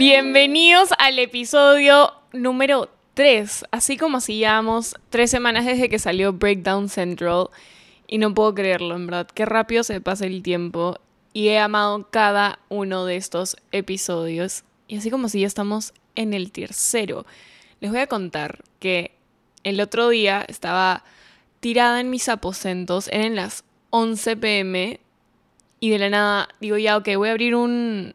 Bienvenidos 0.00 0.88
al 0.96 1.18
episodio 1.18 2.14
número 2.32 2.88
3. 3.12 3.66
Así 3.70 3.98
como 3.98 4.22
si 4.22 4.38
llevamos 4.38 4.96
tres 5.10 5.30
semanas 5.30 5.66
desde 5.66 5.90
que 5.90 5.98
salió 5.98 6.32
Breakdown 6.32 6.88
Central. 6.88 7.50
Y 8.06 8.16
no 8.16 8.32
puedo 8.32 8.54
creerlo, 8.54 8.96
en 8.96 9.04
verdad. 9.06 9.26
Qué 9.26 9.44
rápido 9.44 9.84
se 9.84 10.00
pasa 10.00 10.24
el 10.24 10.42
tiempo. 10.42 10.96
Y 11.34 11.48
he 11.48 11.58
amado 11.58 12.08
cada 12.10 12.60
uno 12.70 13.04
de 13.04 13.16
estos 13.16 13.58
episodios. 13.72 14.64
Y 14.88 14.96
así 14.96 15.10
como 15.10 15.28
si 15.28 15.40
ya 15.40 15.46
estamos 15.46 15.92
en 16.14 16.32
el 16.32 16.50
tercero. 16.50 17.26
Les 17.80 17.90
voy 17.90 18.00
a 18.00 18.06
contar 18.06 18.64
que 18.78 19.14
el 19.64 19.82
otro 19.82 20.08
día 20.08 20.46
estaba 20.48 21.04
tirada 21.60 22.00
en 22.00 22.08
mis 22.08 22.30
aposentos. 22.30 23.08
Eran 23.08 23.36
las 23.36 23.64
11 23.90 24.38
pm. 24.38 24.98
Y 25.78 25.90
de 25.90 25.98
la 25.98 26.08
nada 26.08 26.48
digo, 26.58 26.78
ya, 26.78 26.96
ok, 26.96 27.08
voy 27.16 27.28
a 27.28 27.32
abrir 27.32 27.54
un, 27.54 28.14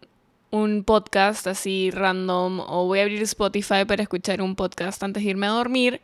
un 0.56 0.86
podcast 0.86 1.48
así 1.48 1.92
random 1.92 2.62
o 2.62 2.86
voy 2.86 3.00
a 3.00 3.02
abrir 3.02 3.22
Spotify 3.24 3.84
para 3.86 4.04
escuchar 4.04 4.42
un 4.42 4.56
podcast 4.56 5.04
antes 5.04 5.22
de 5.22 5.30
irme 5.30 5.48
a 5.48 5.50
dormir. 5.50 6.02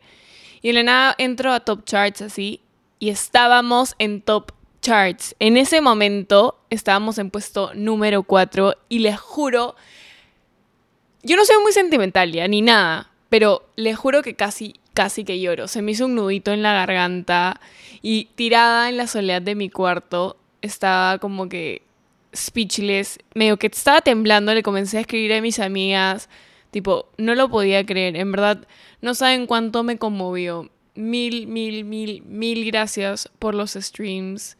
Y 0.60 0.68
de 0.68 0.74
la 0.74 0.82
nada 0.82 1.14
entro 1.16 1.52
a 1.52 1.60
Top 1.60 1.84
Charts 1.86 2.20
así 2.20 2.60
y 2.98 3.08
estábamos 3.08 3.94
en 3.98 4.20
Top 4.20 4.52
Charts. 4.82 5.34
En 5.38 5.56
ese 5.56 5.80
momento 5.80 6.58
estábamos 6.68 7.16
en 7.16 7.30
puesto 7.30 7.72
número 7.74 8.24
4 8.24 8.74
y 8.90 8.98
les 8.98 9.18
juro, 9.18 9.74
yo 11.22 11.36
no 11.36 11.46
soy 11.46 11.56
muy 11.62 11.72
sentimental 11.72 12.30
ya, 12.30 12.46
ni 12.46 12.60
nada, 12.60 13.10
pero 13.30 13.66
les 13.76 13.96
juro 13.96 14.20
que 14.20 14.34
casi, 14.34 14.74
casi 14.92 15.24
que 15.24 15.40
lloro. 15.40 15.66
Se 15.66 15.80
me 15.80 15.92
hizo 15.92 16.04
un 16.04 16.14
nudito 16.14 16.52
en 16.52 16.62
la 16.62 16.74
garganta 16.74 17.58
y 18.02 18.26
tirada 18.34 18.90
en 18.90 18.98
la 18.98 19.06
soledad 19.06 19.40
de 19.40 19.54
mi 19.54 19.70
cuarto 19.70 20.36
estaba 20.60 21.16
como 21.18 21.48
que 21.48 21.82
speechless, 22.34 23.18
medio 23.34 23.58
que 23.58 23.66
estaba 23.66 24.00
temblando, 24.00 24.54
le 24.54 24.62
comencé 24.62 24.98
a 24.98 25.02
escribir 25.02 25.32
a 25.34 25.40
mis 25.40 25.58
amigas, 25.58 26.28
tipo, 26.70 27.08
no 27.18 27.34
lo 27.34 27.48
podía 27.48 27.84
creer, 27.84 28.16
en 28.16 28.32
verdad, 28.32 28.66
no 29.00 29.14
saben 29.14 29.46
cuánto 29.46 29.82
me 29.82 29.98
conmovió. 29.98 30.70
Mil, 30.94 31.46
mil, 31.46 31.84
mil, 31.84 32.22
mil 32.22 32.66
gracias 32.66 33.30
por 33.38 33.54
los 33.54 33.72
streams, 33.72 34.56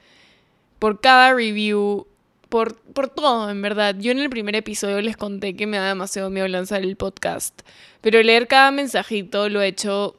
por 0.78 1.00
cada 1.00 1.34
review, 1.34 2.06
por, 2.48 2.76
por 2.76 3.08
todo, 3.08 3.50
en 3.50 3.62
verdad. 3.62 3.96
Yo 3.98 4.12
en 4.12 4.18
el 4.18 4.30
primer 4.30 4.54
episodio 4.56 5.00
les 5.00 5.16
conté 5.16 5.54
que 5.56 5.66
me 5.66 5.78
da 5.78 5.88
demasiado 5.88 6.30
miedo 6.30 6.48
lanzar 6.48 6.82
el 6.82 6.96
podcast, 6.96 7.62
pero 8.00 8.22
leer 8.22 8.46
cada 8.46 8.70
mensajito 8.70 9.48
lo 9.48 9.62
he 9.62 9.68
hecho 9.68 10.16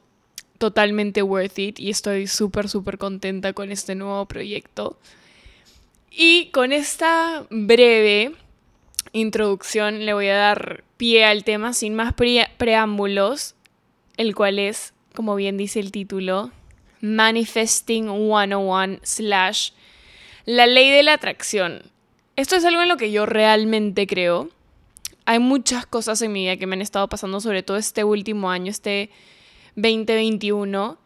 totalmente 0.58 1.22
worth 1.22 1.60
it 1.60 1.80
y 1.80 1.90
estoy 1.90 2.26
súper, 2.28 2.70
súper 2.70 2.98
contenta 2.98 3.54
con 3.54 3.72
este 3.72 3.96
nuevo 3.96 4.26
proyecto. 4.28 4.98
Y 6.16 6.50
con 6.52 6.74
esta 6.74 7.48
breve 7.50 8.36
introducción 9.14 10.06
le 10.06 10.14
voy 10.14 10.28
a 10.28 10.38
dar 10.38 10.84
pie 10.96 11.26
al 11.26 11.44
tema 11.44 11.74
sin 11.74 11.96
más 11.96 12.14
preámbulos, 12.14 13.56
el 14.18 14.36
cual 14.36 14.60
es, 14.60 14.94
como 15.16 15.36
bien 15.36 15.58
dice 15.58 15.80
el 15.80 15.92
título, 15.92 16.52
Manifesting 17.02 18.06
101 18.06 19.00
slash 19.02 19.72
la 20.46 20.68
ley 20.68 20.92
de 20.92 21.02
la 21.02 21.14
atracción. 21.14 21.82
Esto 22.36 22.56
es 22.58 22.66
algo 22.66 22.84
en 22.84 22.90
lo 22.90 22.98
que 22.98 23.12
yo 23.12 23.26
realmente 23.26 24.06
creo. 24.06 24.50
Hay 25.26 25.40
muchas 25.40 25.88
cosas 25.88 26.22
en 26.22 26.32
mi 26.32 26.44
vida 26.44 26.58
que 26.58 26.68
me 26.68 26.76
han 26.76 26.84
estado 26.84 27.10
pasando, 27.10 27.42
sobre 27.42 27.64
todo 27.64 27.78
este 27.78 28.04
último 28.04 28.52
año, 28.52 28.70
este 28.70 29.10
2021, 29.78 31.00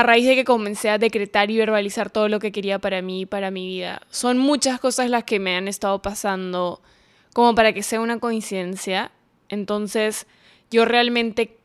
a 0.00 0.02
raíz 0.02 0.26
de 0.26 0.34
que 0.34 0.44
comencé 0.44 0.90
a 0.90 0.98
decretar 0.98 1.50
y 1.50 1.58
verbalizar 1.58 2.10
todo 2.10 2.28
lo 2.28 2.38
que 2.38 2.52
quería 2.52 2.78
para 2.78 3.02
mí 3.02 3.22
y 3.22 3.26
para 3.26 3.50
mi 3.50 3.66
vida. 3.66 4.02
Son 4.10 4.38
muchas 4.38 4.80
cosas 4.80 5.10
las 5.10 5.24
que 5.24 5.38
me 5.38 5.56
han 5.56 5.68
estado 5.68 6.00
pasando 6.00 6.80
como 7.32 7.54
para 7.54 7.72
que 7.72 7.82
sea 7.82 8.00
una 8.00 8.18
coincidencia. 8.18 9.10
Entonces, 9.48 10.26
yo 10.70 10.84
realmente 10.84 11.56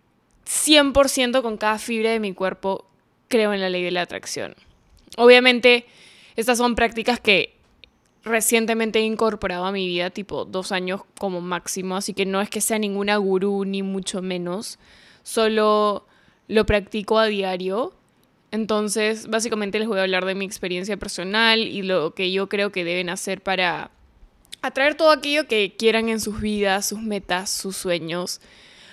100% 0.46 1.42
con 1.42 1.58
cada 1.58 1.78
fibra 1.80 2.12
de 2.12 2.20
mi 2.20 2.34
cuerpo 2.34 2.86
creo 3.28 3.54
en 3.54 3.62
la 3.62 3.70
ley 3.70 3.84
de 3.84 3.92
la 3.92 4.02
atracción. 4.02 4.56
Obviamente, 5.18 5.86
estas 6.36 6.58
son 6.58 6.76
prácticas 6.76 7.20
que 7.20 7.56
recientemente 8.24 9.00
he 9.00 9.04
incorporado 9.04 9.66
a 9.66 9.72
mi 9.72 9.88
vida, 9.88 10.10
tipo 10.10 10.46
dos 10.46 10.72
años 10.72 11.02
como 11.20 11.42
máximo, 11.42 11.96
así 11.96 12.14
que 12.14 12.26
no 12.26 12.42
es 12.42 12.50
que 12.50 12.62
sea 12.62 12.80
ninguna 12.80 13.18
gurú 13.18 13.66
ni 13.66 13.84
mucho 13.84 14.22
menos, 14.22 14.80
solo 15.24 16.08
lo 16.48 16.66
practico 16.66 17.20
a 17.20 17.26
diario 17.26 17.94
entonces, 18.54 19.32
básicamente 19.32 19.80
les 19.80 19.88
voy 19.88 19.98
a 19.98 20.04
hablar 20.04 20.26
de 20.26 20.36
mi 20.36 20.46
experiencia 20.46 20.96
personal 20.96 21.60
y 21.60 21.82
lo 21.82 22.14
que 22.14 22.32
yo 22.32 22.50
creo 22.50 22.72
que 22.72 22.84
deben 22.84 23.10
hacer 23.10 23.42
para 23.42 23.90
atraer 24.62 24.94
todo 24.94 25.10
aquello 25.10 25.48
que 25.48 25.76
quieran 25.76 26.08
en 26.08 26.20
sus 26.20 26.40
vidas, 26.40 26.86
sus 26.86 27.02
metas, 27.02 27.50
sus 27.50 27.76
sueños. 27.76 28.42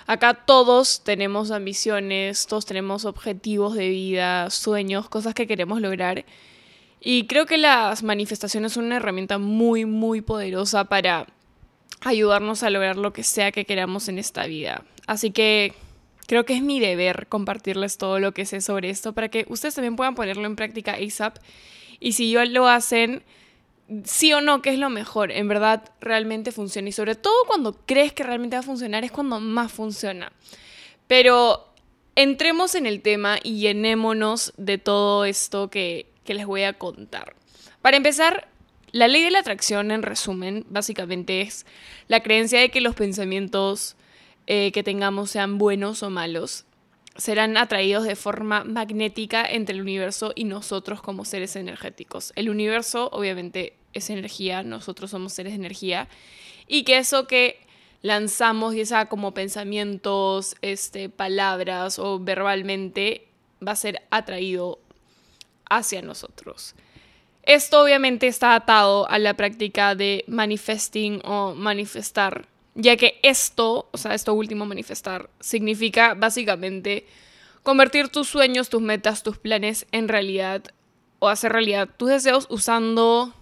Acá 0.07 0.33
todos 0.33 1.03
tenemos 1.03 1.51
ambiciones, 1.51 2.47
todos 2.47 2.65
tenemos 2.65 3.05
objetivos 3.05 3.75
de 3.75 3.89
vida, 3.89 4.49
sueños, 4.49 5.07
cosas 5.09 5.35
que 5.35 5.45
queremos 5.45 5.79
lograr. 5.79 6.25
Y 6.99 7.27
creo 7.27 7.45
que 7.45 7.59
las 7.59 8.01
manifestaciones 8.01 8.73
son 8.73 8.85
una 8.85 8.97
herramienta 8.97 9.37
muy, 9.37 9.85
muy 9.85 10.21
poderosa 10.21 10.85
para 10.85 11.27
ayudarnos 11.99 12.63
a 12.63 12.71
lograr 12.71 12.97
lo 12.97 13.13
que 13.13 13.21
sea 13.21 13.51
que 13.51 13.65
queramos 13.65 14.09
en 14.09 14.17
esta 14.17 14.47
vida. 14.47 14.85
Así 15.05 15.29
que 15.29 15.75
creo 16.31 16.45
que 16.45 16.53
es 16.53 16.61
mi 16.61 16.79
deber 16.79 17.27
compartirles 17.27 17.97
todo 17.97 18.17
lo 18.17 18.33
que 18.33 18.45
sé 18.45 18.61
sobre 18.61 18.89
esto 18.89 19.11
para 19.11 19.27
que 19.27 19.45
ustedes 19.49 19.75
también 19.75 19.97
puedan 19.97 20.15
ponerlo 20.15 20.45
en 20.45 20.55
práctica 20.55 20.93
ASAP. 20.93 21.35
Y 21.99 22.13
si 22.13 22.31
yo 22.31 22.45
lo 22.45 22.69
hacen, 22.69 23.21
sí 24.05 24.31
o 24.31 24.39
no, 24.39 24.61
¿qué 24.61 24.69
es 24.69 24.79
lo 24.79 24.89
mejor? 24.89 25.33
En 25.33 25.49
verdad, 25.49 25.91
realmente 25.99 26.53
funciona. 26.53 26.87
Y 26.87 26.93
sobre 26.93 27.15
todo 27.15 27.33
cuando 27.47 27.73
crees 27.85 28.13
que 28.13 28.23
realmente 28.23 28.55
va 28.55 28.61
a 28.61 28.63
funcionar, 28.63 29.03
es 29.03 29.11
cuando 29.11 29.41
más 29.41 29.73
funciona. 29.73 30.31
Pero 31.07 31.67
entremos 32.15 32.75
en 32.75 32.85
el 32.85 33.01
tema 33.01 33.37
y 33.43 33.59
llenémonos 33.59 34.53
de 34.55 34.77
todo 34.77 35.25
esto 35.25 35.69
que, 35.69 36.05
que 36.23 36.33
les 36.33 36.45
voy 36.45 36.63
a 36.63 36.71
contar. 36.71 37.35
Para 37.81 37.97
empezar, 37.97 38.47
la 38.93 39.09
ley 39.09 39.21
de 39.21 39.31
la 39.31 39.39
atracción, 39.39 39.91
en 39.91 40.01
resumen, 40.01 40.65
básicamente 40.69 41.41
es 41.41 41.65
la 42.07 42.23
creencia 42.23 42.61
de 42.61 42.69
que 42.69 42.79
los 42.79 42.95
pensamientos 42.95 43.97
eh, 44.47 44.71
que 44.71 44.83
tengamos, 44.83 45.31
sean 45.31 45.57
buenos 45.57 46.03
o 46.03 46.09
malos, 46.09 46.65
serán 47.17 47.57
atraídos 47.57 48.03
de 48.03 48.15
forma 48.15 48.63
magnética 48.63 49.45
entre 49.45 49.75
el 49.75 49.81
universo 49.81 50.31
y 50.35 50.45
nosotros 50.45 51.01
como 51.01 51.25
seres 51.25 51.55
energéticos. 51.55 52.31
El 52.35 52.49
universo 52.49 53.09
obviamente 53.11 53.77
es 53.93 54.09
energía, 54.09 54.63
nosotros 54.63 55.11
somos 55.11 55.33
seres 55.33 55.53
de 55.53 55.57
energía, 55.57 56.07
y 56.67 56.83
que 56.83 56.97
eso 56.97 57.27
que 57.27 57.65
lanzamos, 58.01 58.75
y 58.75 58.83
como 59.09 59.33
pensamientos, 59.33 60.55
este, 60.61 61.09
palabras 61.09 61.99
o 61.99 62.19
verbalmente, 62.19 63.27
va 63.65 63.73
a 63.73 63.75
ser 63.75 64.01
atraído 64.09 64.79
hacia 65.69 66.01
nosotros. 66.01 66.75
Esto 67.43 67.81
obviamente 67.81 68.27
está 68.27 68.55
atado 68.55 69.09
a 69.09 69.17
la 69.17 69.35
práctica 69.35 69.95
de 69.95 70.23
manifesting 70.27 71.21
o 71.25 71.55
manifestar, 71.55 72.47
ya 72.75 72.95
que 72.97 73.19
esto, 73.23 73.89
o 73.91 73.97
sea, 73.97 74.13
esto 74.13 74.33
último 74.33 74.65
manifestar, 74.65 75.29
significa 75.39 76.13
básicamente 76.13 77.05
convertir 77.63 78.09
tus 78.09 78.27
sueños, 78.27 78.69
tus 78.69 78.81
metas, 78.81 79.23
tus 79.23 79.37
planes 79.37 79.85
en 79.91 80.07
realidad 80.07 80.63
o 81.19 81.29
hacer 81.29 81.51
realidad 81.51 81.89
tus 81.97 82.09
deseos 82.09 82.47
usando 82.49 83.33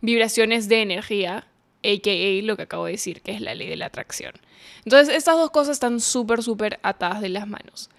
vibraciones 0.00 0.68
de 0.68 0.82
energía, 0.82 1.46
a.k.a. 1.84 2.42
lo 2.42 2.56
que 2.56 2.62
acabo 2.62 2.86
de 2.86 2.92
decir, 2.92 3.22
que 3.22 3.32
es 3.32 3.40
la 3.40 3.54
ley 3.54 3.68
de 3.68 3.76
la 3.76 3.86
atracción. 3.86 4.32
Entonces, 4.84 5.14
estas 5.14 5.36
dos 5.36 5.50
cosas 5.50 5.74
están 5.74 6.00
súper, 6.00 6.42
súper 6.42 6.80
atadas 6.82 7.20
de 7.20 7.28
las 7.28 7.46
manos. 7.46 7.90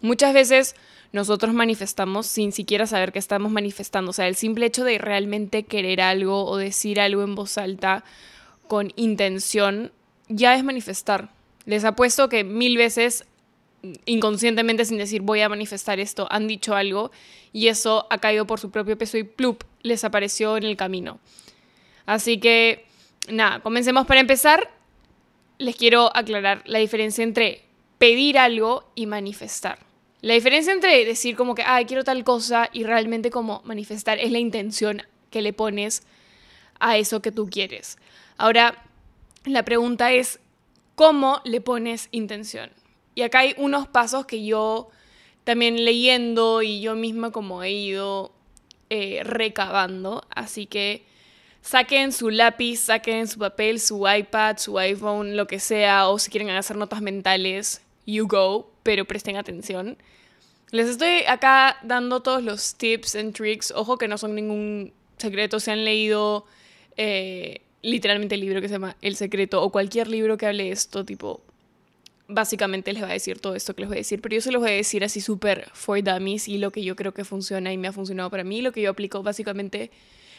Muchas 0.00 0.34
veces 0.34 0.76
nosotros 1.12 1.54
manifestamos 1.54 2.26
sin 2.26 2.52
siquiera 2.52 2.86
saber 2.86 3.12
que 3.12 3.18
estamos 3.18 3.50
manifestando. 3.50 4.10
O 4.10 4.12
sea, 4.12 4.28
el 4.28 4.36
simple 4.36 4.66
hecho 4.66 4.84
de 4.84 4.98
realmente 4.98 5.64
querer 5.64 6.00
algo 6.00 6.44
o 6.44 6.56
decir 6.56 7.00
algo 7.00 7.22
en 7.22 7.34
voz 7.34 7.58
alta 7.58 8.04
con 8.68 8.92
intención 8.96 9.92
ya 10.28 10.54
es 10.54 10.64
manifestar. 10.64 11.30
Les 11.66 11.84
apuesto 11.84 12.28
que 12.28 12.44
mil 12.44 12.76
veces 12.76 13.24
inconscientemente 14.06 14.84
sin 14.84 14.98
decir 14.98 15.22
voy 15.22 15.40
a 15.40 15.48
manifestar 15.48 16.00
esto, 16.00 16.26
han 16.30 16.46
dicho 16.46 16.74
algo 16.74 17.10
y 17.52 17.68
eso 17.68 18.06
ha 18.10 18.18
caído 18.18 18.46
por 18.46 18.60
su 18.60 18.70
propio 18.70 18.96
peso 18.96 19.18
y 19.18 19.24
plup, 19.24 19.62
les 19.82 20.04
apareció 20.04 20.56
en 20.56 20.64
el 20.64 20.76
camino. 20.76 21.18
Así 22.06 22.38
que, 22.38 22.86
nada, 23.28 23.60
comencemos 23.60 24.06
para 24.06 24.20
empezar. 24.20 24.70
Les 25.58 25.76
quiero 25.76 26.14
aclarar 26.16 26.62
la 26.66 26.78
diferencia 26.78 27.22
entre 27.22 27.62
pedir 27.98 28.38
algo 28.38 28.90
y 28.94 29.06
manifestar. 29.06 29.78
La 30.20 30.34
diferencia 30.34 30.72
entre 30.72 31.04
decir 31.04 31.36
como 31.36 31.54
que, 31.54 31.62
ay, 31.62 31.84
quiero 31.84 32.02
tal 32.02 32.24
cosa 32.24 32.70
y 32.72 32.84
realmente 32.84 33.30
como 33.30 33.62
manifestar 33.64 34.18
es 34.18 34.32
la 34.32 34.38
intención 34.38 35.02
que 35.30 35.42
le 35.42 35.52
pones 35.52 36.02
a 36.80 36.96
eso 36.96 37.22
que 37.22 37.32
tú 37.32 37.48
quieres. 37.50 37.98
Ahora, 38.36 38.84
la 39.44 39.64
pregunta 39.64 40.12
es, 40.12 40.40
¿cómo 40.94 41.40
le 41.44 41.60
pones 41.60 42.08
intención? 42.10 42.70
Y 43.14 43.22
acá 43.22 43.40
hay 43.40 43.54
unos 43.58 43.86
pasos 43.88 44.26
que 44.26 44.44
yo 44.44 44.90
también 45.44 45.84
leyendo 45.84 46.62
y 46.62 46.80
yo 46.80 46.94
misma 46.94 47.30
como 47.30 47.62
he 47.62 47.70
ido 47.70 48.32
eh, 48.90 49.20
recabando, 49.24 50.26
así 50.34 50.66
que 50.66 51.04
saquen 51.60 52.12
su 52.12 52.30
lápiz, 52.30 52.80
saquen 52.80 53.26
su 53.28 53.38
papel, 53.38 53.80
su 53.80 54.08
iPad, 54.08 54.58
su 54.58 54.78
iPhone, 54.78 55.36
lo 55.36 55.46
que 55.46 55.58
sea, 55.60 56.08
o 56.08 56.18
si 56.18 56.30
quieren 56.30 56.50
hacer 56.50 56.76
notas 56.76 57.00
mentales, 57.00 57.82
you 58.06 58.26
go, 58.26 58.70
pero 58.82 59.04
presten 59.04 59.36
atención. 59.36 59.96
Les 60.70 60.88
estoy 60.88 61.22
acá 61.28 61.78
dando 61.82 62.20
todos 62.20 62.42
los 62.42 62.74
tips 62.74 63.14
and 63.14 63.32
tricks. 63.32 63.72
Ojo 63.76 63.96
que 63.96 64.08
no 64.08 64.18
son 64.18 64.34
ningún 64.34 64.92
secreto. 65.18 65.60
Se 65.60 65.70
han 65.70 65.84
leído 65.84 66.46
eh, 66.96 67.60
literalmente 67.82 68.34
el 68.34 68.40
libro 68.40 68.60
que 68.60 68.68
se 68.68 68.74
llama 68.74 68.96
El 69.02 69.16
Secreto 69.16 69.62
o 69.62 69.70
cualquier 69.70 70.08
libro 70.08 70.36
que 70.36 70.46
hable 70.46 70.70
esto, 70.70 71.04
tipo, 71.04 71.40
básicamente 72.28 72.92
les 72.92 73.02
va 73.02 73.08
a 73.08 73.12
decir 73.12 73.38
todo 73.38 73.54
esto 73.54 73.74
que 73.74 73.82
les 73.82 73.88
voy 73.88 73.96
a 73.96 74.00
decir. 74.00 74.20
Pero 74.20 74.36
yo 74.36 74.40
se 74.40 74.52
los 74.52 74.62
voy 74.62 74.70
a 74.70 74.74
decir 74.74 75.04
así 75.04 75.20
súper 75.20 75.70
for 75.72 76.02
dummies 76.02 76.48
y 76.48 76.58
lo 76.58 76.70
que 76.70 76.82
yo 76.82 76.96
creo 76.96 77.12
que 77.12 77.24
funciona 77.24 77.72
y 77.72 77.78
me 77.78 77.88
ha 77.88 77.92
funcionado 77.92 78.30
para 78.30 78.44
mí, 78.44 78.62
lo 78.62 78.72
que 78.72 78.82
yo 78.82 78.90
aplico 78.90 79.22
básicamente 79.22 79.90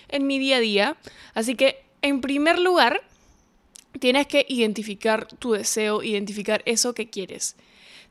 en 0.10 0.28
mi 0.28 0.40
día 0.40 0.58
a 0.58 0.60
día. 0.60 0.98
Así 1.34 1.56
que, 1.56 1.84
en 2.02 2.22
primer 2.22 2.60
lugar, 2.60 3.02
tienes 4.00 4.28
que 4.28 4.46
identificar 4.50 5.28
tu 5.28 5.54
deseo, 5.54 6.04
identificar 6.04 6.62
eso 6.66 6.94
que 6.94 7.10
quieres 7.10 7.56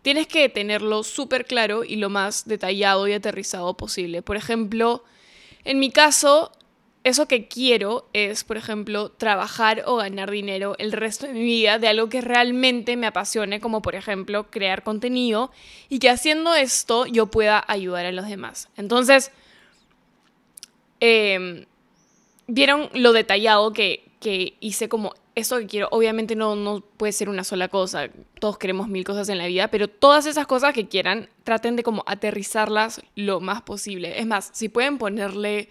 tienes 0.04 0.26
que 0.26 0.50
tenerlo 0.50 1.02
súper 1.02 1.46
claro 1.46 1.82
y 1.82 1.96
lo 1.96 2.10
más 2.10 2.46
detallado 2.46 3.08
y 3.08 3.14
aterrizado 3.14 3.74
posible. 3.74 4.20
Por 4.20 4.36
ejemplo, 4.36 5.02
en 5.64 5.78
mi 5.78 5.90
caso, 5.90 6.52
eso 7.04 7.28
que 7.28 7.46
quiero 7.46 8.08
es, 8.14 8.44
por 8.44 8.56
ejemplo, 8.56 9.10
trabajar 9.10 9.82
o 9.86 9.96
ganar 9.96 10.30
dinero 10.30 10.74
el 10.78 10.90
resto 10.90 11.26
de 11.26 11.34
mi 11.34 11.42
vida 11.42 11.78
de 11.78 11.88
algo 11.88 12.08
que 12.08 12.22
realmente 12.22 12.96
me 12.96 13.06
apasione, 13.06 13.60
como 13.60 13.82
por 13.82 13.94
ejemplo 13.94 14.50
crear 14.50 14.82
contenido 14.82 15.52
y 15.90 15.98
que 15.98 16.08
haciendo 16.08 16.54
esto 16.54 17.04
yo 17.04 17.26
pueda 17.26 17.62
ayudar 17.68 18.06
a 18.06 18.12
los 18.12 18.26
demás. 18.26 18.70
Entonces, 18.78 19.32
em, 21.00 21.66
vieron 22.46 22.88
lo 22.94 23.12
detallado 23.12 23.74
que, 23.74 24.06
que 24.18 24.56
hice 24.60 24.88
como 24.88 25.12
eso 25.34 25.58
que 25.58 25.66
quiero, 25.66 25.88
obviamente 25.90 26.36
no, 26.36 26.56
no 26.56 26.80
puede 26.80 27.12
ser 27.12 27.28
una 27.28 27.44
sola 27.44 27.68
cosa, 27.68 28.08
todos 28.40 28.56
queremos 28.56 28.88
mil 28.88 29.04
cosas 29.04 29.28
en 29.28 29.36
la 29.36 29.46
vida, 29.46 29.68
pero 29.68 29.88
todas 29.88 30.24
esas 30.24 30.46
cosas 30.46 30.72
que 30.72 30.88
quieran, 30.88 31.28
traten 31.42 31.76
de 31.76 31.82
como 31.82 32.02
aterrizarlas 32.06 33.02
lo 33.14 33.40
más 33.40 33.60
posible. 33.60 34.18
Es 34.18 34.26
más, 34.26 34.50
si 34.54 34.70
pueden 34.70 34.96
ponerle 34.96 35.68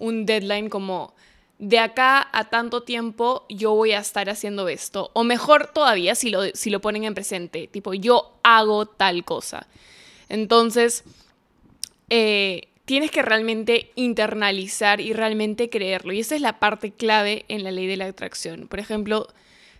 un 0.00 0.26
deadline 0.26 0.68
como 0.68 1.14
de 1.60 1.78
acá 1.78 2.26
a 2.32 2.48
tanto 2.48 2.82
tiempo 2.82 3.44
yo 3.48 3.74
voy 3.74 3.92
a 3.92 3.98
estar 3.98 4.28
haciendo 4.30 4.68
esto, 4.68 5.10
o 5.12 5.24
mejor 5.24 5.68
todavía 5.72 6.14
si 6.14 6.30
lo, 6.30 6.42
si 6.54 6.70
lo 6.70 6.80
ponen 6.80 7.04
en 7.04 7.14
presente, 7.14 7.68
tipo 7.68 7.94
yo 7.94 8.32
hago 8.42 8.86
tal 8.86 9.24
cosa. 9.24 9.68
Entonces, 10.28 11.04
eh, 12.08 12.68
tienes 12.86 13.10
que 13.10 13.22
realmente 13.22 13.92
internalizar 13.94 15.00
y 15.00 15.12
realmente 15.12 15.68
creerlo. 15.68 16.12
Y 16.12 16.20
esa 16.20 16.34
es 16.34 16.40
la 16.40 16.58
parte 16.58 16.92
clave 16.92 17.44
en 17.48 17.62
la 17.62 17.70
ley 17.70 17.86
de 17.86 17.96
la 17.96 18.06
atracción. 18.06 18.66
Por 18.66 18.80
ejemplo, 18.80 19.28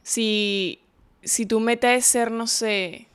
si, 0.03 0.81
si 1.23 1.47
tu 1.47 1.61
meta 1.61 1.95
es 1.95 2.05
ser, 2.05 2.31
no 2.31 2.47
sé, 2.47 3.09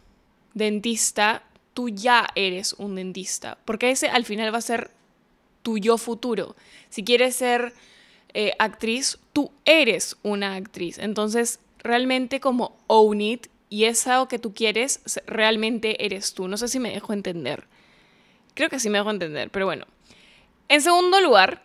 dentista, 0.53 1.43
tú 1.73 1.89
ya 1.89 2.27
eres 2.35 2.73
un 2.73 2.95
dentista. 2.95 3.57
Porque 3.63 3.91
ese 3.91 4.09
al 4.09 4.25
final 4.25 4.53
va 4.53 4.57
a 4.57 4.61
ser 4.61 4.91
tu 5.65 5.79
yo 5.79 5.97
futuro. 5.97 6.55
Si 6.89 7.03
quieres 7.03 7.35
ser 7.35 7.73
eh, 8.35 8.53
actriz, 8.59 9.17
tú 9.33 9.51
eres 9.65 10.15
una 10.21 10.53
actriz. 10.53 10.99
Entonces, 10.99 11.59
realmente 11.79 12.39
como 12.39 12.77
own 12.85 13.19
it 13.19 13.47
y 13.67 13.85
eso 13.85 14.27
que 14.27 14.37
tú 14.37 14.53
quieres, 14.53 15.01
realmente 15.25 16.05
eres 16.05 16.35
tú. 16.35 16.47
No 16.47 16.55
sé 16.57 16.67
si 16.67 16.79
me 16.79 16.91
dejo 16.91 17.13
entender. 17.13 17.65
Creo 18.53 18.69
que 18.69 18.79
sí 18.79 18.91
me 18.91 18.99
dejo 18.99 19.09
entender, 19.09 19.49
pero 19.49 19.65
bueno. 19.65 19.87
En 20.69 20.81
segundo 20.81 21.19
lugar, 21.19 21.63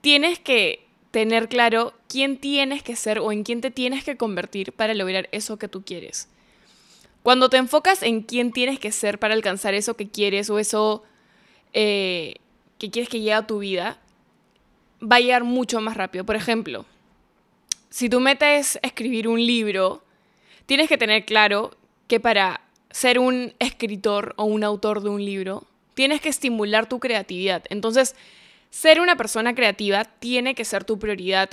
tienes 0.00 0.40
que 0.40 0.84
tener 1.12 1.48
claro 1.48 1.94
quién 2.08 2.38
tienes 2.38 2.82
que 2.82 2.96
ser 2.96 3.20
o 3.20 3.30
en 3.30 3.44
quién 3.44 3.60
te 3.60 3.70
tienes 3.70 4.02
que 4.02 4.16
convertir 4.16 4.72
para 4.72 4.94
lograr 4.94 5.28
eso 5.30 5.58
que 5.58 5.68
tú 5.68 5.84
quieres. 5.84 6.28
Cuando 7.22 7.48
te 7.50 7.58
enfocas 7.58 8.02
en 8.02 8.22
quién 8.22 8.50
tienes 8.50 8.80
que 8.80 8.90
ser 8.90 9.20
para 9.20 9.34
alcanzar 9.34 9.74
eso 9.74 9.94
que 9.94 10.08
quieres 10.08 10.50
o 10.50 10.58
eso 10.58 11.04
eh, 11.72 12.34
que 12.82 12.90
quieres 12.90 13.08
que 13.08 13.20
llegue 13.20 13.32
a 13.32 13.46
tu 13.46 13.60
vida, 13.60 13.98
va 15.00 15.16
a 15.16 15.20
llegar 15.20 15.44
mucho 15.44 15.80
más 15.80 15.96
rápido. 15.96 16.26
Por 16.26 16.36
ejemplo, 16.36 16.84
si 17.88 18.10
tu 18.10 18.20
meta 18.20 18.54
es 18.54 18.78
escribir 18.82 19.28
un 19.28 19.44
libro, 19.44 20.02
tienes 20.66 20.88
que 20.88 20.98
tener 20.98 21.24
claro 21.24 21.76
que 22.08 22.20
para 22.20 22.60
ser 22.90 23.18
un 23.18 23.54
escritor 23.58 24.34
o 24.36 24.44
un 24.44 24.64
autor 24.64 25.02
de 25.02 25.08
un 25.08 25.24
libro, 25.24 25.66
Tienes 25.94 26.20
que 26.20 26.28
estimular 26.28 26.88
tu 26.88 26.98
creatividad. 27.00 27.64
Entonces, 27.68 28.16
ser 28.70 29.00
una 29.00 29.16
persona 29.16 29.54
creativa 29.54 30.04
tiene 30.04 30.54
que 30.54 30.64
ser 30.64 30.84
tu 30.84 30.98
prioridad 30.98 31.50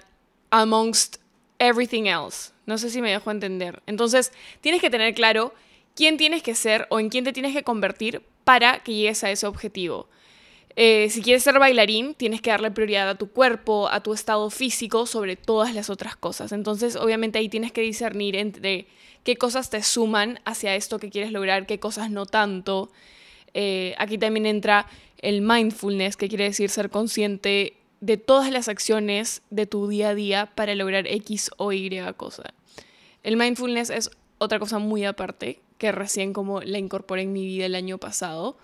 amongst 0.50 1.18
everything 1.60 2.06
else. 2.06 2.52
No 2.66 2.78
sé 2.78 2.90
si 2.90 3.02
me 3.02 3.12
dejo 3.12 3.32
entender. 3.32 3.82
Entonces, 3.86 4.32
tienes 4.62 4.82
que 4.82 4.90
tener 4.90 5.14
claro 5.14 5.54
quién 5.96 6.18
tienes 6.18 6.42
que 6.42 6.56
ser 6.56 6.88
o 6.90 7.00
en 7.00 7.10
quién 7.10 7.26
te 7.26 7.34
tienes 7.34 7.54
que 7.54 7.64
convertir 7.64 8.22
para 8.46 8.80
que 8.80 8.94
llegues 8.94 9.24
a 9.24 9.32
ese 9.32 9.46
objetivo. 9.46 10.08
Eh, 10.82 11.10
si 11.10 11.22
quieres 11.22 11.44
ser 11.44 11.60
bailarín, 11.60 12.14
tienes 12.16 12.42
que 12.42 12.52
darle 12.52 12.72
prioridad 12.72 13.10
a 13.10 13.16
tu 13.16 13.30
cuerpo, 13.30 13.90
a 13.90 14.02
tu 14.02 14.14
estado 14.14 14.50
físico, 14.50 15.06
sobre 15.06 15.36
todas 15.36 15.76
las 15.76 15.90
otras 15.90 16.16
cosas. 16.16 16.54
Entonces, 16.54 16.96
obviamente 16.96 17.38
ahí 17.38 17.50
tienes 17.50 17.74
que 17.74 17.82
discernir 17.82 18.38
entre 18.38 18.88
qué 19.26 19.36
cosas 19.36 19.70
te 19.70 19.84
suman 19.84 20.40
hacia 20.46 20.76
esto 20.76 20.98
que 20.98 21.10
quieres 21.10 21.34
lograr, 21.34 21.66
qué 21.66 21.82
cosas 21.82 22.12
no 22.12 22.26
tanto. 22.26 22.94
Eh, 23.54 23.94
aquí 23.98 24.18
también 24.18 24.46
entra 24.46 24.88
el 25.18 25.42
mindfulness, 25.42 26.16
que 26.16 26.30
quiere 26.30 26.46
decir 26.46 26.70
ser 26.70 26.90
consciente 26.90 27.74
de 28.00 28.16
todas 28.16 28.50
las 28.50 28.70
acciones 28.70 29.42
de 29.50 29.66
tu 29.66 29.90
día 29.90 30.12
a 30.12 30.16
día 30.16 30.50
para 30.56 30.76
lograr 30.76 31.08
X 31.08 31.52
o 31.58 31.74
Y 31.74 31.90
cosa. 32.16 32.54
El 33.24 33.36
mindfulness 33.36 33.90
es 33.90 34.12
otra 34.38 34.60
cosa 34.60 34.80
muy 34.80 35.04
aparte, 35.04 35.60
que 35.78 35.92
recién 35.92 36.32
como 36.32 36.62
la 36.62 36.78
incorporé 36.78 37.24
en 37.24 37.34
mi 37.34 37.46
vida 37.46 37.66
el 37.66 37.76
año 37.76 37.98
pasado, 37.98 38.58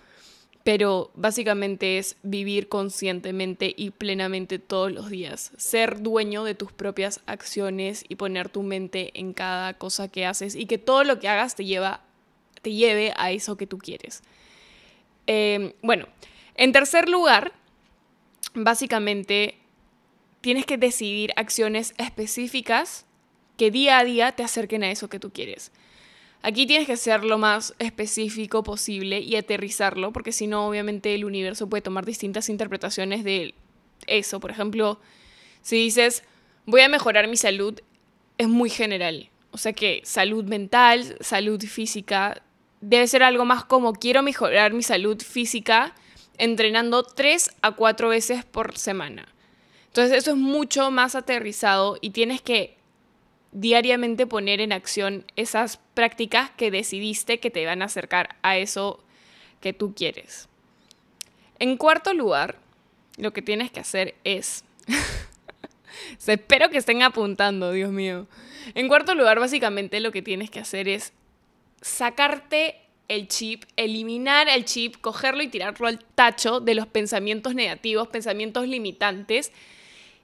pero 0.66 1.12
básicamente 1.14 1.96
es 1.96 2.16
vivir 2.24 2.68
conscientemente 2.68 3.72
y 3.76 3.90
plenamente 3.90 4.58
todos 4.58 4.90
los 4.90 5.08
días, 5.10 5.52
ser 5.56 6.02
dueño 6.02 6.42
de 6.42 6.56
tus 6.56 6.72
propias 6.72 7.20
acciones 7.26 8.04
y 8.08 8.16
poner 8.16 8.48
tu 8.48 8.64
mente 8.64 9.12
en 9.14 9.32
cada 9.32 9.74
cosa 9.74 10.08
que 10.08 10.26
haces 10.26 10.56
y 10.56 10.66
que 10.66 10.78
todo 10.78 11.04
lo 11.04 11.20
que 11.20 11.28
hagas 11.28 11.54
te 11.54 11.64
lleva 11.64 12.00
te 12.62 12.72
lleve 12.72 13.12
a 13.16 13.30
eso 13.30 13.56
que 13.56 13.68
tú 13.68 13.78
quieres. 13.78 14.24
Em, 15.28 15.72
bueno, 15.82 16.08
en 16.56 16.72
tercer 16.72 17.08
lugar, 17.08 17.52
básicamente 18.52 19.58
tienes 20.40 20.66
que 20.66 20.78
decidir 20.78 21.32
acciones 21.36 21.94
específicas 21.96 23.06
que 23.56 23.70
día 23.70 24.00
a 24.00 24.04
día 24.04 24.32
te 24.32 24.42
acerquen 24.42 24.82
a 24.82 24.90
eso 24.90 25.08
que 25.08 25.20
tú 25.20 25.30
quieres. 25.30 25.70
Aquí 26.46 26.64
tienes 26.64 26.86
que 26.86 26.96
ser 26.96 27.24
lo 27.24 27.38
más 27.38 27.74
específico 27.80 28.62
posible 28.62 29.18
y 29.18 29.34
aterrizarlo, 29.34 30.12
porque 30.12 30.30
si 30.30 30.46
no, 30.46 30.68
obviamente 30.68 31.12
el 31.12 31.24
universo 31.24 31.68
puede 31.68 31.82
tomar 31.82 32.06
distintas 32.06 32.48
interpretaciones 32.48 33.24
de 33.24 33.56
eso. 34.06 34.38
Por 34.38 34.52
ejemplo, 34.52 35.00
si 35.62 35.74
dices, 35.74 36.22
voy 36.64 36.82
a 36.82 36.88
mejorar 36.88 37.26
mi 37.26 37.36
salud, 37.36 37.80
es 38.38 38.46
muy 38.46 38.70
general. 38.70 39.28
O 39.50 39.58
sea 39.58 39.72
que 39.72 40.02
salud 40.04 40.44
mental, 40.44 41.16
salud 41.18 41.60
física, 41.64 42.40
debe 42.80 43.08
ser 43.08 43.24
algo 43.24 43.44
más 43.44 43.64
como 43.64 43.92
quiero 43.94 44.22
mejorar 44.22 44.72
mi 44.72 44.84
salud 44.84 45.20
física 45.20 45.96
entrenando 46.38 47.02
tres 47.02 47.50
a 47.60 47.72
cuatro 47.72 48.10
veces 48.10 48.44
por 48.44 48.78
semana. 48.78 49.26
Entonces 49.88 50.16
eso 50.16 50.30
es 50.30 50.36
mucho 50.36 50.92
más 50.92 51.16
aterrizado 51.16 51.98
y 52.00 52.10
tienes 52.10 52.40
que 52.40 52.75
diariamente 53.56 54.26
poner 54.26 54.60
en 54.60 54.72
acción 54.72 55.24
esas 55.34 55.78
prácticas 55.94 56.50
que 56.50 56.70
decidiste 56.70 57.40
que 57.40 57.50
te 57.50 57.64
van 57.64 57.80
a 57.80 57.86
acercar 57.86 58.36
a 58.42 58.58
eso 58.58 59.02
que 59.62 59.72
tú 59.72 59.94
quieres. 59.94 60.48
En 61.58 61.78
cuarto 61.78 62.12
lugar, 62.12 62.58
lo 63.16 63.32
que 63.32 63.40
tienes 63.40 63.70
que 63.70 63.80
hacer 63.80 64.14
es... 64.24 64.62
Espero 66.26 66.68
que 66.68 66.76
estén 66.76 67.02
apuntando, 67.02 67.72
Dios 67.72 67.90
mío. 67.90 68.26
En 68.74 68.88
cuarto 68.88 69.14
lugar, 69.14 69.40
básicamente 69.40 70.00
lo 70.00 70.12
que 70.12 70.20
tienes 70.20 70.50
que 70.50 70.60
hacer 70.60 70.86
es 70.86 71.14
sacarte 71.80 72.76
el 73.08 73.26
chip, 73.26 73.64
eliminar 73.76 74.50
el 74.50 74.66
chip, 74.66 74.96
cogerlo 75.00 75.42
y 75.42 75.48
tirarlo 75.48 75.86
al 75.86 76.04
tacho 76.04 76.60
de 76.60 76.74
los 76.74 76.86
pensamientos 76.86 77.54
negativos, 77.54 78.08
pensamientos 78.08 78.68
limitantes 78.68 79.50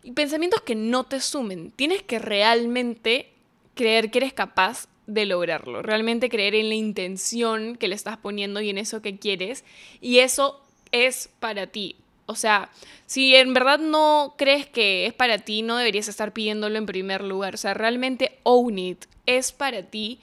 y 0.03 0.13
pensamientos 0.13 0.61
que 0.63 0.75
no 0.75 1.05
te 1.05 1.21
sumen. 1.21 1.71
Tienes 1.71 2.03
que 2.03 2.19
realmente 2.19 3.31
creer 3.75 4.11
que 4.11 4.19
eres 4.19 4.33
capaz 4.33 4.89
de 5.07 5.27
lograrlo, 5.27 5.83
realmente 5.83 6.29
creer 6.29 6.55
en 6.55 6.69
la 6.69 6.75
intención 6.75 7.77
que 7.77 7.89
le 7.89 7.95
estás 7.95 8.17
poniendo 8.17 8.61
y 8.61 8.71
en 8.71 8.79
eso 8.79 9.03
que 9.03 9.19
quieres 9.19 9.65
y 10.01 10.19
eso 10.19 10.61
es 10.93 11.29
para 11.41 11.67
ti. 11.67 11.97
O 12.27 12.37
sea, 12.37 12.71
si 13.07 13.35
en 13.35 13.53
verdad 13.53 13.79
no 13.79 14.35
crees 14.39 14.67
que 14.67 15.07
es 15.07 15.13
para 15.13 15.39
ti, 15.39 15.63
no 15.63 15.77
deberías 15.77 16.09
estar 16.09 16.33
pidiéndolo 16.33 16.79
en 16.79 16.87
primer 16.87 17.23
lugar. 17.25 17.55
O 17.55 17.59
sea, 17.59 17.75
realmente 17.75 18.39
own 18.45 18.79
it, 18.79 19.05
es 19.27 19.53
para 19.53 19.83
ti 19.83 20.21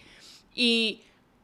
y 0.55 1.01